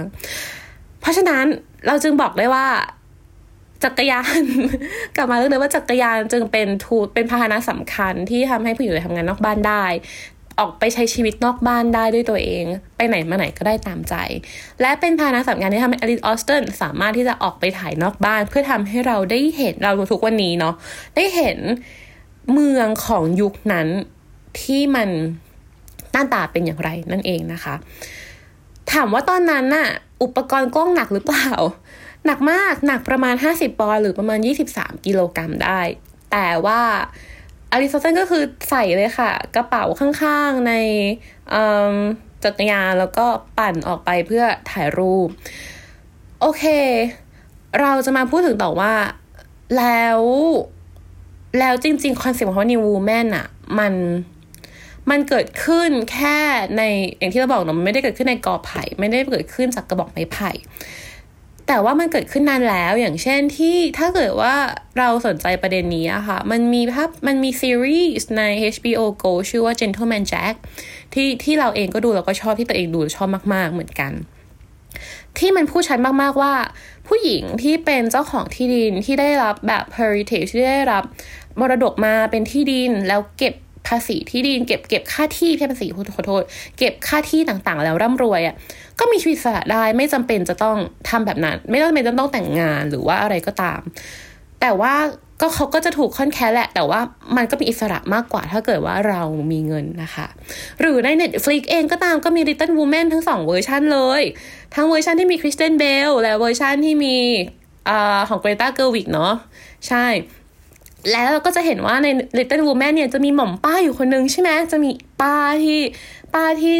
[1.02, 1.46] เพราะฉะนั้น
[1.88, 2.68] เราจึงบอกได้ว่า
[3.84, 4.42] จักรยาน
[5.16, 9.86] กลับมาเรื่องเดิมว่าจักรยานจึงเป็นทูเป็นพาหนะสำคัญที่ทำให้ผู้หญิงทำงานนอกบ้านได้
[10.60, 12.64] ออกไปใช้ชีวิตนอกบ้านได้ด้วยตัวเอง
[12.96, 14.16] ไปไหนมาไหนก็ได้ตามใจ
[14.82, 20.74] และเป็นพาหนะสำคัญที่ทำให้อลิสออสตันสามารถที่จะออกไปถ่ายนอกบ้าน เพื่อทำให้เราได้เห็นเราทุกวันนี้เนาะ
[21.16, 21.58] ได้เห็น
[22.54, 23.88] เมืองของยุคนั้น
[24.62, 25.10] ที่มัน
[26.12, 27.76] หน้าตาเป็นอย่างไรนั่นเองนะคะ
[28.92, 29.88] ถามว่าตอนนั้นน่ะ
[30.24, 31.50] อุปกรณ์กล้องหนักหรือเปล่า
[32.26, 34.40] หนักมากหนักประมาณ 50ปอนด์หรือประมาณ
[34.72, 35.80] 23 กิโลกรัมได้
[36.32, 36.82] แต่ว่า
[37.72, 40.74] อริสตันก็คือใส่เลยค่ะ กระเป๋าข้างๆใน
[42.44, 43.26] จักรยานแล้วก็
[43.58, 45.28] ปั่นออกไปเพื่อถ่ายรูป
[46.42, 46.64] โอเค
[47.82, 48.94] เราจะมาพูดถึงต่อว่า
[49.78, 50.22] แล้ว
[51.60, 53.48] แล้วจริงๆ คอนเซ็ปต์ของเขา New Woman อะ
[53.80, 53.94] มัน
[55.10, 56.38] มันเกิดขึ้นแค่
[56.78, 56.82] ใน
[57.18, 60.52] อย่างที่เราบอกเนาะมันไม่ได้เกิดขึ้นในกอไผ่ ไม่ได้เกิดขึ้นจากกระบอกไม้ไผ่
[61.74, 64.56] แต่ว่ามันเกิดขึ้นนานแล้วอย่างเช่นที่ถ้าเกิดว่า
[64.98, 68.44] เราสนใจประเด็นนี้อะค่ะ มันมีภาพมันมีซีรีส์ใน
[68.76, 70.56] HBO Go ชื่อว่า Gentleman Jack
[71.14, 74.12] ที่ที่เราเองก็ดูแล้วก็ชอบที่ตัวเองดูชอบมาก ๆ เหมือนกัน
[75.38, 76.54] ที่มันพูดชัดมากๆว่า
[77.08, 81.04] ผู้หญิงที่เป็นเจ้าของที่ดินที่ได้รับแบบ heritage ที่ได้รับ
[81.60, 83.54] มรดกมาเป็นที่ดินแล้วเก็บ
[83.88, 86.44] ภาษีที่ดินเก็บเก็บค่าที่แค่ภาษีขอโทษ
[86.78, 88.56] เก็บค่าที่ต่างๆ แล้วร่ำรวยอะ่ะ
[89.00, 90.78] ก็มีชีวิตสระได้ไม่จำเป็นจะต้อง
[91.10, 93.82] ทำแบบนั้น ไม่จำเป็นจะต้องแต่งงานหรือว่าอะไรก็ตาม
[94.62, 94.96] แต่ว่า
[95.42, 97.00] ก็เขาก็จะถูกค่อนแค่แหละ แต่ว่า
[97.38, 100.28] มันก็มีอิสระมากกว่าถ้าเกิดว่าเรามีเงินนะคะ
[100.80, 104.22] หรือใน Netflix เองก็ตามก็มี Little Women ทั้งสองเวอร์ชันเลย
[104.76, 107.16] ทั้งเวอร์ชันที่มีคริสเตียนเบลและเวอร์ชันที่มี
[107.90, 107.92] อ
[108.30, 109.34] ของเกรตาเกอร์วิกเนาะ
[109.88, 110.06] ใช่
[111.12, 115.82] แล้วเราก็จะเห็นว่าใน Little Woman เนี่ยจะมีหม่อมป้าอยู่คนนึงใช่ไหมจะมีป้าที่
[116.34, 116.80] ป้าที่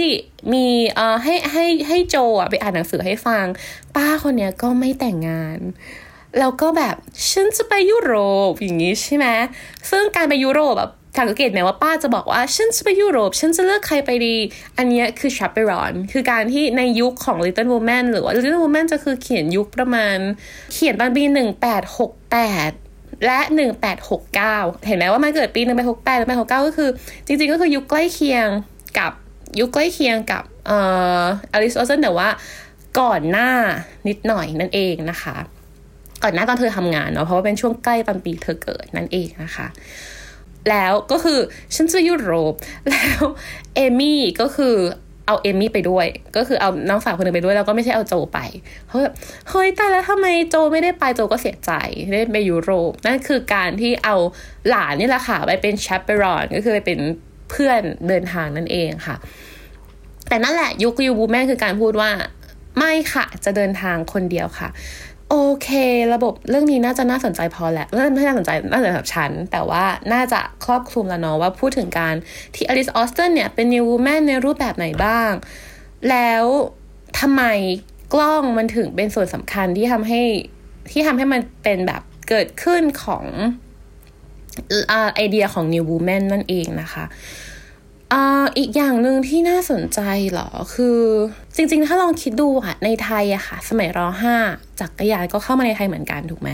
[0.54, 3.46] มีเอ่อให้ให้ให้โจอะไปอ่านหนังสือให้ฟัง
[3.96, 5.60] ป้าคนเนี้ยก็ไม่แต่งงาน
[6.40, 6.96] แล้วก็แบบ
[7.30, 8.14] ฉันจะไปยุโร
[8.50, 9.28] ปอย่างนี้ใช่ไหม
[9.90, 14.36] ซึ่งการไปยุโรปแบบสังเกตไหมว่าป้าจะบอกว่าฉันจะไปยุโรป ฉันจะเลือกใครไปดี
[14.78, 20.18] อันนี้คือ chaperone คือการที่ในยุคของ Little Woman หรือว่า Little Woman จะคือเขียนยุคประมาณ
[20.74, 21.48] เขียนตอนปีหนึ่ง
[23.26, 23.40] และ
[24.12, 26.90] 1869 เห็นไหมว่ามันเกิดปี 1868 1869 ก็คือ
[27.26, 28.48] จริงๆ ก็คือยุคใกล้เคียง
[29.00, 29.12] กับ
[29.60, 30.80] ยุคใกล้เคียงกับเอ่
[31.20, 32.30] ออลิสโอเซนแต่ว่า
[33.00, 33.50] ก่อนหน้า
[34.08, 35.36] นิดหน่อยนั่นเองนะคะ
[36.24, 39.68] ก่อนหน้าตอนเธอทำงานเนาะเพราะว่าเป็นช่วงใกล้ตอนปีเธอเกิดนั่นเองนะคะ
[40.70, 41.40] แล้วก็คือ
[41.76, 42.54] ฉันจะยุโรป
[42.90, 43.22] แล้ว
[43.76, 44.76] เอมี่ก็คือ
[45.28, 46.06] เอาเอมี่ไปด้วย
[46.36, 48.40] ก็คือเอาน้องสาวคนนึงไปด้วยแล้วก็ไม่ใช่เอาโจไป
[48.88, 49.14] เขาแบบ
[49.50, 51.72] เฮ้ยตายแล้วทำไมโจไม่ได้ไปโจก็เสียใจ
[52.14, 54.16] ได้ไปยุโรปนั่นคือการที่เอา
[54.70, 57.00] หลานนี่แหละค่ะไปเป็นแชปเปอรอนก็คือไปเป็น
[57.50, 59.16] เพื่อนเดินทางนั่นเองค่ะ
[60.30, 62.12] แต่นั่นแหละยุคยูบูแม่คือการพูดว่า
[62.78, 64.70] ไม่ค่ะ จะเดินทางคนเดียวค่ะ
[65.34, 65.70] โอเค
[66.14, 72.16] ระบบเรื่องนี้น่าจะน่าสนใจพอแหละไม่น่าสนใจน่าจสำหรับฉัน แต่ว่าน่าจะครอบคลุมแล้วเนาะว่าพูดถึงการ
[72.56, 75.32] ที่อลิสออสตันเนี่ยเป็นนิววูแมนในรูปแบบไหนบ้าง
[76.10, 76.44] แล้ว
[77.20, 77.44] ทำไม
[78.14, 80.22] กล้องมันถึงเป็นส่วนสำคัญที่ทำให้
[80.92, 83.26] ที่ทำให้มันเป็นแบบเกิดขึ้นของ
[85.16, 87.06] ไอเดียของ New Woman นั่นเองนะคะ
[88.58, 90.00] อีกอย่างหนึ่งที่น่าสนใจ
[90.32, 91.00] เหรอ คือ
[91.56, 94.36] จริงๆ ถ้าลองคิดดูค่ะ ในไทยอะค่ะ สมัยรห้า
[94.80, 96.50] จักรยานก็เข้ามาในไทยเหมือนกันถูกไหม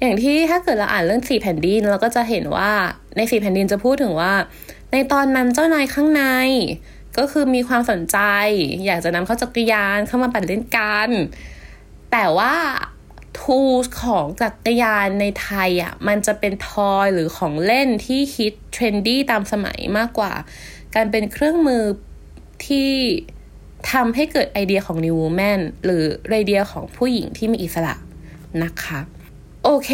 [0.00, 2.70] อย่างที่ถ้าเกิดเราอ่านเรื่องสี่แผ่นดินเราก็จะเห็นว่า
[3.16, 4.32] ในสี่แผ่นดินจะพูดถึงว่า
[4.92, 6.22] ในตอนนั้นเจ้านายข้างใน
[7.18, 8.18] ก็คือมีความสนใจ
[8.86, 11.08] อยากจะนำเข้าจักรยานเข้ามาปั่นเล่นกัน
[12.12, 12.54] แต่ว่า
[13.40, 13.60] tool
[14.02, 20.32] ของจักรยานในไทยอะ่ะมันจะเป็น toy หรือของเล่นที่ฮิต trendy ตามสมัยมากกว่า
[20.94, 21.82] การเป็นเครื่องมือ
[22.66, 22.90] ที่
[23.92, 27.94] ทำให้เกิดไอเดียของ New Woman หรือไอเดียของผู้หญิงที่มีอิสระ
[28.62, 29.00] นะคะ
[29.64, 29.90] โอเค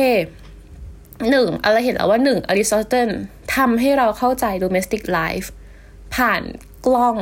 [1.30, 3.10] หนึ่งเราเห็นแล้วว่าหนึ่งอริสโตเติล
[3.56, 5.48] ทำให้เราเข้าใจ domestic life
[6.14, 6.42] ผ่าน
[6.86, 7.16] กล้อง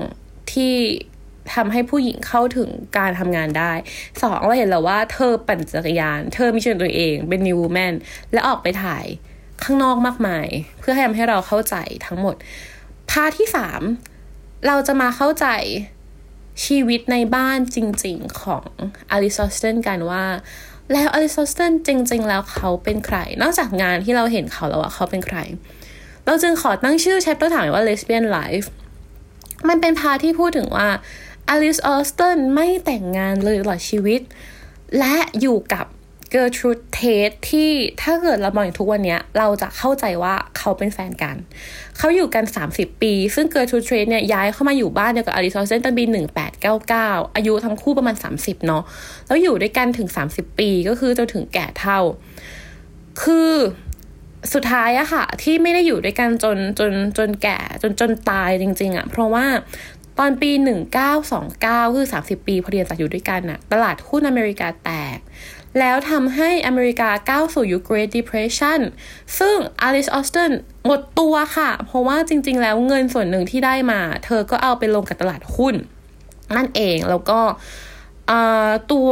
[0.53, 0.77] ที่
[1.55, 3.73] ทำให้ผู้หญิงเข้าถึงการทำงานได้
[4.21, 7.95] สองเราเห็นแล้วว่าเธอปั่นจักรยาน เธอมีชีวิตตัวเองเป็นนิวแมน
[8.33, 9.05] และออกไปถ่าย
[9.63, 10.47] ข้างนอกมากมาย
[10.81, 12.37] เพื่อให้ทำให้เราเข้าใจทั้งหมด
[13.11, 13.83] พาร์ทที่สาม
[14.67, 15.47] เราจะมาเข้าใจ
[16.65, 18.65] ชีวิตในบ้านจริง ๆของ
[19.11, 20.25] Alice Austen กันว่า
[20.93, 25.39] แล้ว Alice Austen จริง ๆ แล้วเขาเป็นใคร นอกจากงานที่เราเห็นเขาแล้วว่าเขาเป็นใคร
[26.27, 28.67] เราจึงขอตั้งชื่อ chapter สามว่า lesbian life
[29.69, 30.89] มันเป็นพาร์ทที่พูดถึงว่า
[31.51, 34.21] Alice Austen ไม่แต่งงานเลยตลอดชีวิต
[34.99, 35.87] และอยู่กับ
[36.31, 37.71] Gertrude Tate ที่
[38.03, 41.37] ถ้าเกิดเรามองอย่างทุกวันนี้เราจะเข้าใจว่าเขาเป็นแฟนกัน
[41.99, 46.05] เขาอยู่กัน 30 ปี ซึ่ง Gertrude Tate เนี่ยย้ายเข้ามาอยู่บ้านเดียวกับ Alice Austen ตั้งแต่ปี
[46.71, 48.83] 1899 อายุทั้งคู่ประมาณ 30 เนาะ
[49.27, 52.01] แล้วอยู่ด้วยกันถึง 30 ปีก็คือจนถึงแก่เฒ่า
[53.23, 53.53] คือ
[54.53, 59.45] สุดท้ายอะค่ะ ที่ไม่ได้อยู่ด้วยกันจนจนจนแก่จนจนตายจริง ๆอะเพราะว่า
[60.21, 60.51] ตอนปี
[61.23, 65.19] 1929 คือ 30 ปีพอดีหลังจากอยู่ด้วยกันอะตลาดหุ้นอเมริกาแตก
[65.79, 68.81] แล้วทำให้อเมริกาก้าวสู่ยุค Great Depression
[69.39, 70.53] ซึ่ง Alice Austen
[70.87, 75.75] หมดตัวค่ะ เพราะว่าจริง ๆ แล้วเงินส่วนหนึ่งที่ได้มา เธอก็เอาไปลงกับตลาดหุ้น
[76.57, 77.41] นั่นเองแล้วก็
[78.93, 79.11] ตัว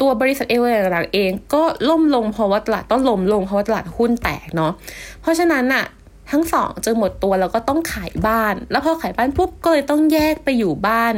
[0.00, 4.72] ตัวบริษัทเอเวอร์หลังเองก็ล่มลงเพราะว่าตลาดต้องล่มลงเพราะว่าตลาดหุ้นแตกเนาะ
[5.20, 5.84] เพราะฉะนั้นอะ
[6.30, 11.14] ทั้งสองจึงหมดตัวแล้วก็ต้องขายบ้าน แล้วพอขายบ้านปุ๊บก็เลยต้องแยกไปอยู่บ้าน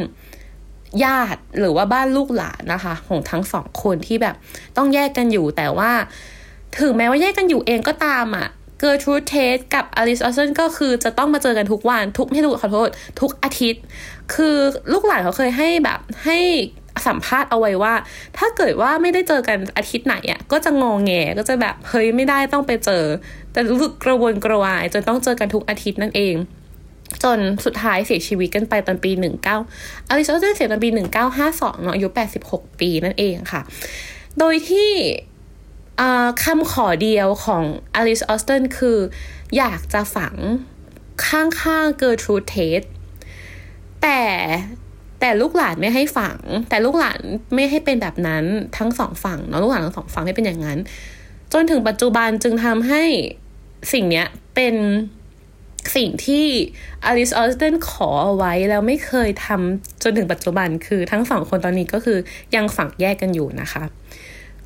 [1.04, 4.34] ญาติหรือว่าบ้านลูกหลานนะคะ ของทั้งสองคนที่แบบ
[4.76, 5.90] ต้องแยกกันอยู่แต่ว่า
[6.78, 8.48] ถึงแม้ว่าแยกกันอยู่เองก็ตามอะ่ะ
[8.80, 12.88] Gertrude Tate กับ Alice Austen ก็คือจะต้องมาเจอกันทุกวันทุกไม่ถูกขอโทษ
[13.20, 13.82] ทุกอาทิตย์
[14.34, 14.56] คือ
[14.92, 16.38] ลูกหลานเขาเคยให้แบบให้
[17.06, 17.94] สัมภาษณ์เอาไว้ว่า
[18.38, 23.04] ถ้าเกิดว่าไม่ได้เจอกันอาทิตย์ไหนอะก็จะงอแงก็จะแบบเฮ้ยไม่ได้ต้องไปเจอ
[23.52, 26.34] แต่รู้สึกกระวนกระวาย จนต้องเจอกันทุกอาทิตย์นั่นเอง
[27.22, 29.56] จนสุดท้ายเสียชีวิตกันไปตอนปีหนึ่งเก้า
[30.08, 33.60] Alice Austen เสียตอนปีหนึ่งเก้าห้าสองเนาะอายุแปดสิบหกปีนั่นเองค่ะ
[34.38, 34.90] โดยที่
[36.44, 38.98] คำขอเดียวของ Alice Austen คือ
[39.56, 40.34] อยากจะฝัง
[41.26, 42.80] ข้างๆ Gertrude Tate
[44.02, 44.20] แต่
[45.20, 46.38] แต่ลูกหลานไม่ให้ฝัง
[46.70, 47.20] แต่ลูกหลาน
[47.54, 48.44] ไม่ให้เป็นแบบนั้น
[48.76, 50.78] ทั้งสองฝั่งเนาะลูกหลานทั้งสองฝั่งไม่เป็นอย่างนั้น
[51.52, 53.02] จนถึงปัจจุบันจึงทำให้
[53.92, 54.74] สิ่งเนี้ยเป็น
[55.96, 56.46] สิ่งที่
[57.04, 62.18] Alice Austen ขอเอาไว้แล้วไม่เคยทำจนถึงปัจจุบันคือทั้งสองคนตอนนี้ก็คือ
[62.54, 63.84] ยังฝังแยกกันอยู่นะคะ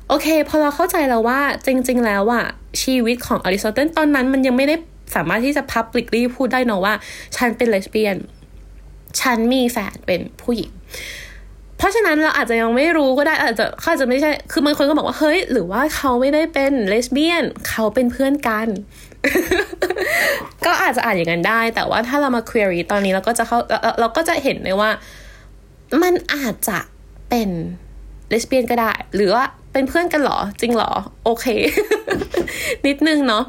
[0.07, 2.45] โอเค พอเราเข้าใจแล้วว่าจริง ๆ แล้วอะ
[2.83, 4.75] ชีวิตของ Alice Austen ตอนนั้นมันยังไม่ได้
[5.15, 6.93] สามารถที่จะ publicly พูดได้เนาะว่า
[7.35, 8.17] ฉันเป็นเลสเบี้ยน
[9.21, 10.71] ฉันมีแฟนเป็นผู้หญิง
[11.77, 18.67] เพราะฉะนั้นเราอาจจะยังไม่รู้ก็ได้อาจจะเขาจะไม่ใช่ คือบางคนก็บอกว่าเฮ้ย หรือว่าเขาไม่ได้เป็นเลสเบี้ยน เขาเป็นเพื่อนกัน
[20.65, 23.57] ก็อาจจะอ่านอย่างนั้นได้ แต่ว่าถ้าเรามา query ตอนนี้เราก็จะเข้า
[23.99, 24.89] เราก็จะเห็นเลยว่า
[26.01, 26.79] มันอาจจะ
[27.29, 27.49] เป็น
[28.29, 30.91] เลสเบี้ยนก็ได้ หรือว่าเป็นเพื่อนกันหรอ จริงหรอ
[31.25, 31.45] โอเค
[32.87, 33.43] นิดนึงเนาะ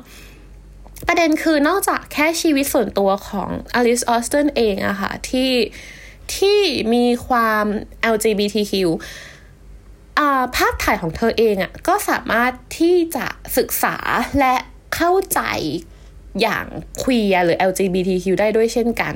[1.08, 5.52] ประเด็นคือนอกจากแค่ชีวิตส่วนตัวของอลิซออสตันเองอะค่ะที่
[6.36, 6.60] ที่
[6.94, 7.64] มีความ
[8.14, 8.72] LGBTQ
[10.56, 13.96] ภาพถ่ายของเธอเองอะก็สามารถที่จะศึกษา
[14.40, 14.54] และ
[14.94, 15.40] เข้าใจ
[16.40, 16.66] อย่าง
[17.02, 19.14] ควีหรือ LGBTQ ได้ด้วยเช่นกัน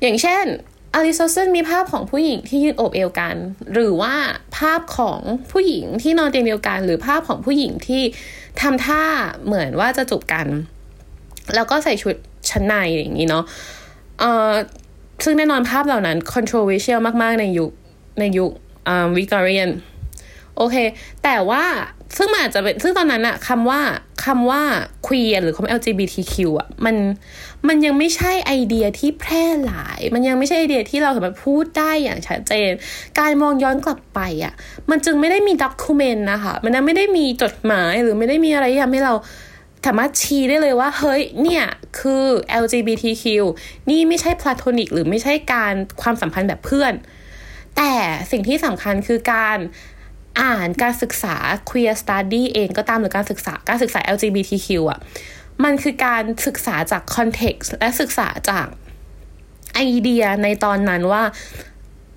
[0.00, 0.44] อย่างเช่น
[0.94, 3.36] อลิซอสเซนมีภาพของผู้หญิงที่ยืนโอบเอวกัน
[3.72, 4.14] หรือว่า
[4.58, 5.20] ภาพของ
[5.52, 8.02] ผู้หญิงที่นอนเตียงเดียวกัน หรือภาพของผู้หญิงที่
[8.60, 9.02] ทำท่า
[9.44, 10.46] เหมือนว่าจะจูบกัน
[11.54, 12.14] แล้วก็ใส่ชุด
[12.50, 13.44] ชั้นในอย่างนี้เนาะ
[14.20, 14.52] เอ่อ
[15.24, 17.70] ซึ่งแน่นอนภาพเหล่านั้น controversial มากๆ ในยุค
[18.20, 18.50] ในยุค
[18.88, 19.68] อ่าวิกตอเรียน
[20.56, 20.76] โอเค
[21.24, 21.64] แต่ว่า
[22.16, 23.80] ซึ่งมันอาจจะเป็นซึ่งตอนนั้นอะคำว่า
[24.24, 24.62] คำว่า
[25.06, 26.96] queer หรือคำ LGBTQ อะมัน
[27.68, 32.70] มันยังไม่ใช่ไอเดียที่แพร่หลาย มันยังไม่ใช่ไอเดียที่เราสามารถพูดได้อย่างชัดเจน
[33.18, 34.54] การมองย้อนกลับไปอะ
[34.90, 39.14] มันจึงไม่ได้มีด็อกิเมนต์นะคะ มันไม่ได้มีจดหมายหรือไม่ได้มีอะไรที่ทำให้เรา
[39.84, 41.64] สามารถชี้ได้เลยว่า เฮ้ย เนี่ย
[42.00, 42.24] คือ
[42.62, 43.24] LGBTQ
[43.90, 46.92] นี่ไม่ใช่พลาโทนิกหรือไม่ใช่การความสัมพันธ์แบบเพื่อน
[47.76, 47.92] แต่
[48.30, 49.58] สิ่งที่สำคัญคือการ
[50.40, 51.36] อ่านการศึกษา
[51.68, 55.00] queer study เองก็ตามหรือการศึกษาการศึกษา LGBTQ อะ
[55.64, 58.66] มันคือการศึกษาจาก context และศึกษาจาก
[59.74, 61.22] ไอเดียในตอนนั้นว่า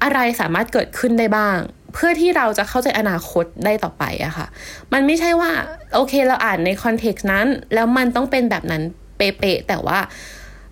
[0.03, 1.57] อะไรสามารถเกิดขึ้นได้บ้าง
[1.99, 4.47] เพื่อที่เราจะเข้าใจอนาคตได้ต่อไปอะค่ะ
[4.93, 5.51] มันไม่ใช่ว่า
[5.95, 8.83] โอเคเราอ่านใน context นั้น แล้วมันต้องเป็นแบบนั้น
[9.17, 9.99] เป๊ะแต่ว่า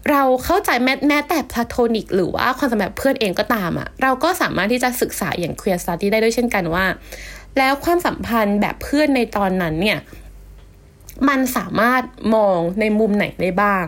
[0.09, 6.85] เราเข้าใจแม้แม้แต่ platonic หรือว่าความสัมพันธ์เพื่อนเองก็ตามอะเราก็สามารถที่จะศึกษาอย่าง queer study ได้ด้วยเช่นกันว่า
[7.57, 9.99] แล้วความสัมพันธ์แบบเพื่อนในตอนนั้นเนี่ย
[11.29, 12.03] มันสามารถ
[12.35, 13.85] มองในมุมไหนได้บ้าง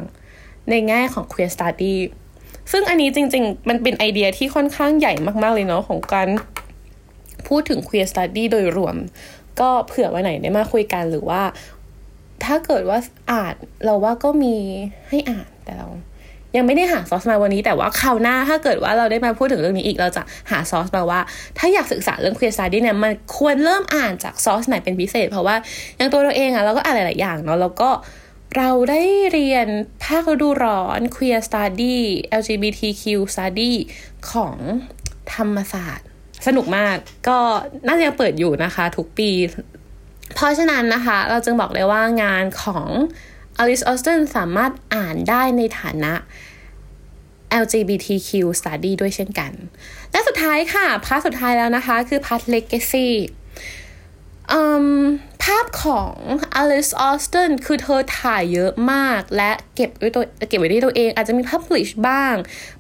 [0.70, 1.96] ในแง่ของ queer study
[2.72, 6.28] ซึ่งอันนี้จริง ๆ มันเป็นไอเดียที่ค่อนข้างใหญ่มาก ๆ เลยเนาะของการ
[7.48, 8.96] พูดถึง queer study โดยรวม
[9.60, 11.42] ก็เผื่อไว้ไหนได้มาคุยกันหรือว่า
[12.46, 12.98] ถ้าเกิดว่า
[13.32, 13.54] อ่าน
[13.86, 14.56] เราว่าก็มี
[15.10, 15.88] ให้อ่านแต่เรา
[16.56, 20.22] ยังไม่ได้หาซอสมาวันนี้ แต่ว่าคราวหน้าถ้าเกิดว่าเราได้มาพูดถึงเรื่องนี้อีกเราจะ
[20.52, 21.20] หาซอสมาว่า
[21.58, 25.56] ถ้าอยากศึกษาเรื่อง queer study เนี่ยมันควรเริ่มอ่านจากซอสไหนเป็นพิเศษ เพราะว่า
[25.98, 27.90] อย่างตัวเราเองอะเราก็อ่านหลายๆอย่างเนาะแล้วก็
[28.58, 29.68] เราได้เรียน
[30.04, 31.98] ภาคฤดูร้อน queer study
[32.40, 33.04] LGBTQ
[33.36, 33.74] study
[34.32, 34.56] ของ
[35.34, 36.07] ธรรมศาสตร์
[36.46, 36.96] สนุกมาก
[37.28, 37.38] ก็
[37.88, 39.32] น่าจะยังเปิดอยู่นะคะ ทุกปี
[40.36, 42.88] เพราะฉะนั้นนะคะ เราจึงบอกเลยว่างานของ
[43.58, 46.14] Alice Austen สามารถอ่านได้ในฐานะ
[47.64, 49.52] LGBTQ study ด้วยเช่นกัน
[50.12, 53.08] และสุดท้ายค่ะ พาร์ทสุดท้ายแล้วนะคะ คือพาร์ท legacy
[55.58, 56.14] าพของ
[56.60, 62.34] Alice Austin คือเธอถ่ายเยอะมาก และเก็บไว้ตัวเก็บไว้ที่ตัวเอง อาจจะมี publish บ้าง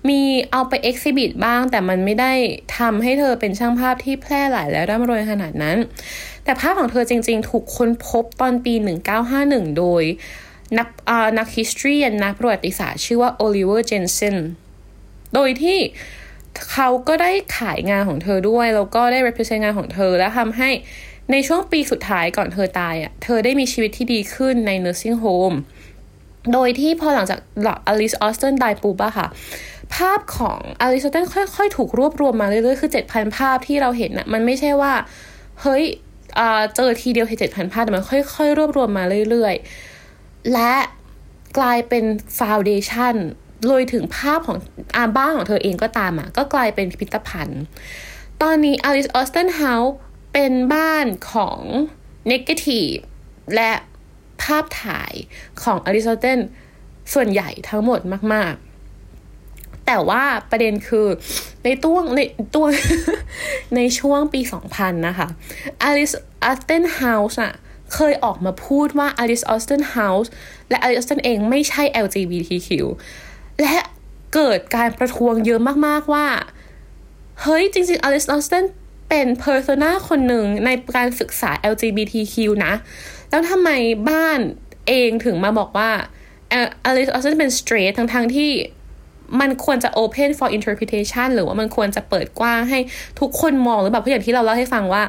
[0.10, 2.34] มีเอาไป exhibit บ้าง แต่มันไม่ได้
[2.77, 5.77] ทำให้เธอเป็นช่างภาพที่แพร่หลายและร่ำรวยขนาดนั้น
[6.43, 8.73] แต่ภาพของเธอจริง ๆ ถูกค้นพบตอนปี
[9.25, 10.03] 1951 โดย
[10.77, 10.88] นัก
[11.38, 14.38] นัก history นักประวัติศาสตร์ชื่อว่า Oliver Jensen
[15.34, 15.80] โดยที่
[16.71, 20.69] เขาก็ได้ขายงานของเธอด้วย แล้วก็ได้ represent งานของเธอ และทำให้
[21.32, 25.58] ในช่วงปีสุดท้ายก่อนเธอตายอะ่ะ เธอได้มีชีวิตที่ดีขึ้นใน nursing home
[26.54, 27.40] โดยที่พอหลังจาก
[27.88, 29.28] Alice Austen ตายปุ๊บอะค่ะ
[29.96, 34.94] ภาพของ Alice Austen ค่อยๆ ถูกรวบรวมมาเรื่อยๆ คือ 7,000 ภาพที่เราเห็นอะมันไม่ใช่ว่า
[35.62, 35.84] เฮ้ย
[36.76, 40.74] เจอทีเดียวเห็น7,000 ภาพ แต่มันค่อยๆ รวบรวมมาเรื่อยๆ และ
[41.58, 42.06] กลายเป็น
[42.38, 43.15] foundation
[43.68, 44.58] โดยถึงภาพของ
[44.96, 47.62] อ่าบ้านของเธอเองก็ตามอะก็กลายเป็นพิพิธภัณฑ์
[48.42, 51.60] ตอนนี้ Alice Austin House เเป็นบ้านของ
[52.32, 53.02] Negative
[53.56, 53.71] และ
[54.41, 55.13] ภาพถ่าย
[55.62, 56.39] ของ Alice Austin
[57.13, 58.00] ส่วนใหญ่ทั้งหมด
[58.34, 58.54] มาก
[59.19, 61.08] ๆ แต่ว่าประเด็นคือ
[61.63, 62.19] ในต้วงใน
[62.56, 62.65] ตัว
[63.76, 65.28] ในช่วงปี 2000 นะคะ
[65.88, 66.15] Alice
[66.50, 67.54] Austin House อะ
[67.93, 70.28] เคยออกมาพูดว่า Alice Austin House
[70.69, 72.69] และ Alice Austin เองไม่ใช่ LGBTQ
[73.62, 73.78] และ
[74.34, 76.28] เกิดการประท้วงเยอะมาก ๆ ว่า
[77.41, 78.65] เฮ้ย จริง ๆ Alice Austen
[79.10, 82.74] เป็น persona คนหนึ่งในการศึกษา LGBTQ นะ
[83.30, 83.70] แล้วทำไม
[84.10, 84.39] บ้าน
[84.88, 85.89] เองถึงมาบอกว่า
[86.54, 88.52] Alice Austen เป็น straight ทั้งๆที่
[89.39, 92.80] มันควรจะ open for interpretation หรือว่ามันควรจะเปิดกว้างให้
[93.20, 95.04] ทุกคนมองหรือแบบเพราะอย่างที่เราเล่าให้ฟังว่า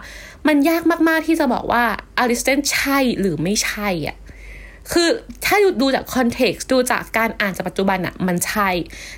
[0.49, 1.85] มันยากมากๆที่จะบอกว่า
[2.19, 4.17] Alice Austen ใช่หรือไม่ใช่อะ
[4.93, 5.09] คือ
[5.45, 8.69] ถ้าดูจาก context ดูจากการอ่านจากปัจจุบันอะมันใช่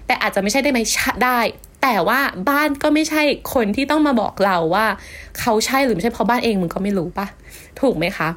[0.06, 0.78] แต่อาจจะไม่ใช่ได้ไหม
[1.24, 1.40] ได้
[1.82, 3.22] แต่ว่าบ้านก็ไม่ใช่
[3.54, 4.86] คนที่ต้องมาบอกเราว่า
[5.40, 7.26] เขาใช่หรือไม่ใช่เพราะบ้านเองมึงก็ไม่รู้ปะ
[7.80, 8.28] ถูกไหมคะ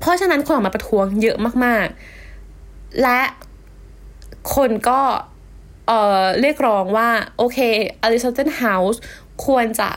[0.00, 3.20] เพราะฉะนั้นคนออกมาประท้วงเยอะมากๆ และ
[4.54, 5.00] คนก็
[5.88, 7.58] เอ่อเรียกร้องว่า โอเค
[8.02, 9.00] Alice Austen House
[9.46, 9.90] ควรจะ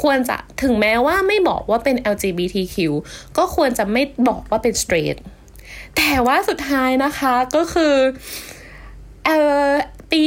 [0.00, 2.76] ควรจะถึงแม้ว่าไม่บอกว่าเป็น LGBTQ
[3.36, 5.18] ก็ควรจะไม่บอกว่าเป็น straight
[5.96, 7.94] แต่ว่าสุดท้ายนะคะก็คือ
[9.26, 9.30] เอ
[9.68, 9.72] อ
[10.12, 10.22] ปี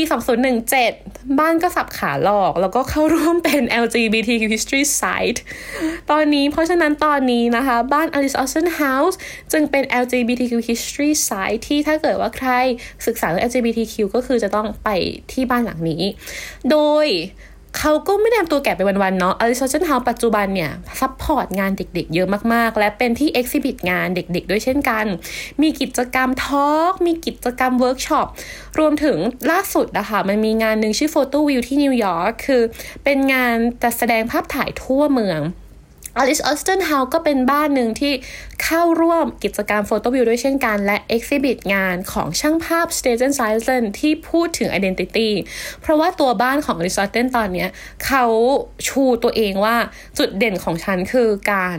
[0.68, 5.40] 2017 บ้านก็สับขาหลอก แล้วก็เข้าร่วมเป็น LGBTQ History Site
[6.12, 9.16] ตอนนี้เพราะฉะนั้นตอนนี้นะคะ บ้าน Alice Austin House
[9.52, 12.50] จึงเป็น LGBTQ History Site ที่ถ้าเกิดว่าใคร
[13.08, 14.90] ศึกษาเรื่อง LGBTQ ก็คือจะต้องไป
[15.32, 16.04] ที่บ้านหลังนี้
[16.72, 17.08] โดย
[17.78, 25.06] เขาก็ไม่ได้ทำตัวแก่ไปวันๆเนาะ Alice Austen House ปัจจุบันเนี่ย support งานเด็กๆ เยอะมากๆ และเป็นที่ exhibit งานเด็กๆ ด้วยเช่นกัน
[25.62, 28.28] มีกิจกรรม talk มีกิจกรรมเวิร์กช็อป
[28.80, 29.18] รวมถึง
[29.52, 32.62] ล่าสุดนะคะมันมีงานหนึ่งชื่อ Photoville ที่นิวยอร์กคือ
[33.04, 35.42] เป็นงานจัดแสดงภาพถ่ายทั่วเมือง
[36.18, 38.14] Alice Austen House ก็เป็นบ้านหนึ่งที่
[38.64, 45.30] เข้าร่วมกิจกรรม Photoville ด้วยเช่นกัน และ exhibit งานของช่างภาพสเตเจนไซเซนที่พูดถึง Identity
[45.82, 47.68] เพราะว่าตัวบ้านของอลิซออสเตนตอนนี้
[48.06, 48.26] เขา
[48.88, 49.78] ชูตัวเองว่า
[50.18, 51.78] จุดเด่นของฉันคือการ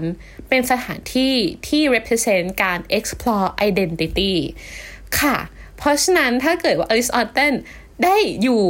[0.49, 1.35] เป็นสถานที่
[1.69, 4.35] ที่ represent การ explore identity
[5.21, 5.37] ค่ะ
[5.79, 7.55] เพราะฉะนั้นถ้าเกิดว่าอลิซออสเตน
[8.05, 8.64] ได้อยู่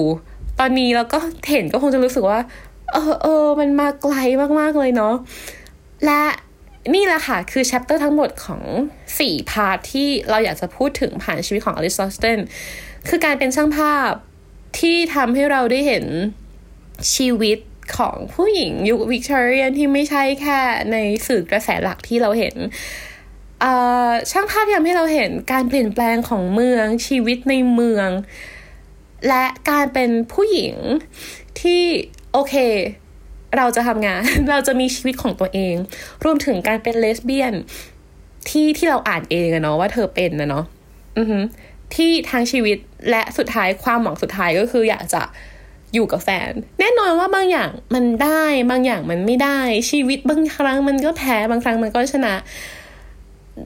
[0.60, 1.18] ตอนนี้แล้วก็
[1.50, 2.40] เห็นก็คงจะรู้สึกว่า
[2.92, 4.14] เออเออมันมาไกล
[4.60, 5.14] มากๆเลยเนาะ
[6.06, 6.22] และ
[6.94, 8.62] นี่แหละค่ะ คือ chapter ทั้งหมดของ
[9.08, 12.38] 4 part ที่เราอยากจะพูดถึงผ่านชีวิตของอลิซออสเตน
[13.08, 14.12] คือการเป็นช่างภาพ
[14.78, 16.04] ที่ทำให้เราได้เห็น
[17.14, 17.58] ชีวิต
[17.96, 20.58] ของผู้หญิงยุควิกตอเรียนที่ไม่ใช่แค่
[20.92, 22.56] ในสื่อกระแสหลักที่เราเห็น
[24.30, 28.08] ช่างภาพทำให้เราเห็นการเปลี่ยนแปลงของเมืองชีวิตในเมือง
[29.28, 30.74] และการเป็นผู้หญิง
[31.60, 31.82] ที่
[32.32, 32.54] โอเค
[33.56, 35.74] เราจะทำงาน เราจะมีชีวิตของตัวเอง
[36.24, 37.54] รวมถึงการเป็นเลสเบี้ยน
[38.48, 40.64] ที่ที่เราอ่านเองอะเนาะว่าเธอเป็นนะเนาะ
[41.18, 41.38] อือฮึ
[41.94, 42.78] ที่ทางชีวิต
[43.10, 45.22] และสุดท้ายความหวังสุดท้ายก็คืออยากจะ
[45.94, 52.34] อยู่กับแฟน แน่นอนว่าบางอย่างมันได้บางอย่างมันไม่ได้ ชีวิตบางครั้งมันก็แพ้บางครั้งมันก็ชนะ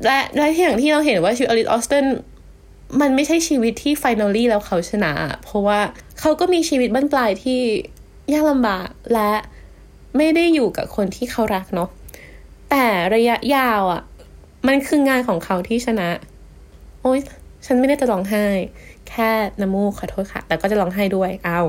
[0.05, 2.07] และและอย่างที่เราเห็นว่าชีวิตอลิซออสเตน
[3.00, 5.12] มันไม่ใช่ชีวิตที่ finally แล้วเขาชนะ
[5.44, 5.79] เพราะว่า
[6.21, 7.60] เขาก็มีชีวิตบั้นปลายที่
[8.33, 9.33] ยากลำบากและ
[10.16, 11.88] ไม่ได้อยู่กับคนที่เขารักเนาะ
[12.70, 14.02] แต่ระยะยาวอะ่ะ
[14.66, 16.08] มันคืองานของเขาที่ชนะ
[17.02, 17.18] โอ๊ย
[17.66, 18.46] ฉันไม่ได้จะร้องไห้
[19.08, 21.60] แค่น้ำมูกขอโทษค่ะ แต่ก็จะร้องไห้ด้วยเอา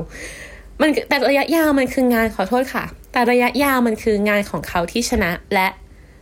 [0.80, 5.68] มันแต่ระยะยาวมันคืองานขอโทษค่ะ แต่ระยะยาวมันคืองานของเขาที่ชนะและ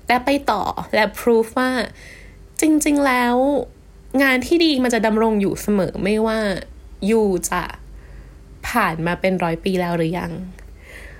[0.08, 0.62] และไปต่อ
[0.94, 1.70] และพิสูจว่า
[2.60, 3.36] จริง ๆ แล้ว
[4.22, 6.38] งานที่ดีมันจะดำรงอยู่เสมอไม่ว่า
[7.06, 7.62] อยู่จะ
[8.70, 10.30] ผ่านมาเป็นร้อยปีแล้วหรือยัง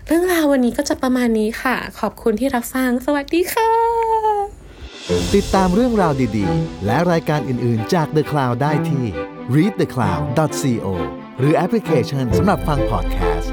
[0.07, 3.71] เรื่องราววันนี้ก็จะประมาณนี้ค่ะ ขอบคุณที่รับฟัง สวัสดีค่ะ
[5.35, 9.05] ติดตามเรื่องราวดีๆ และรายการอื่นๆจาก The Cloud ได้ที่
[9.55, 10.89] readthecloud.co
[11.39, 13.53] หรือแอปพลิเคชันสำหรับฟังพอดแคสต์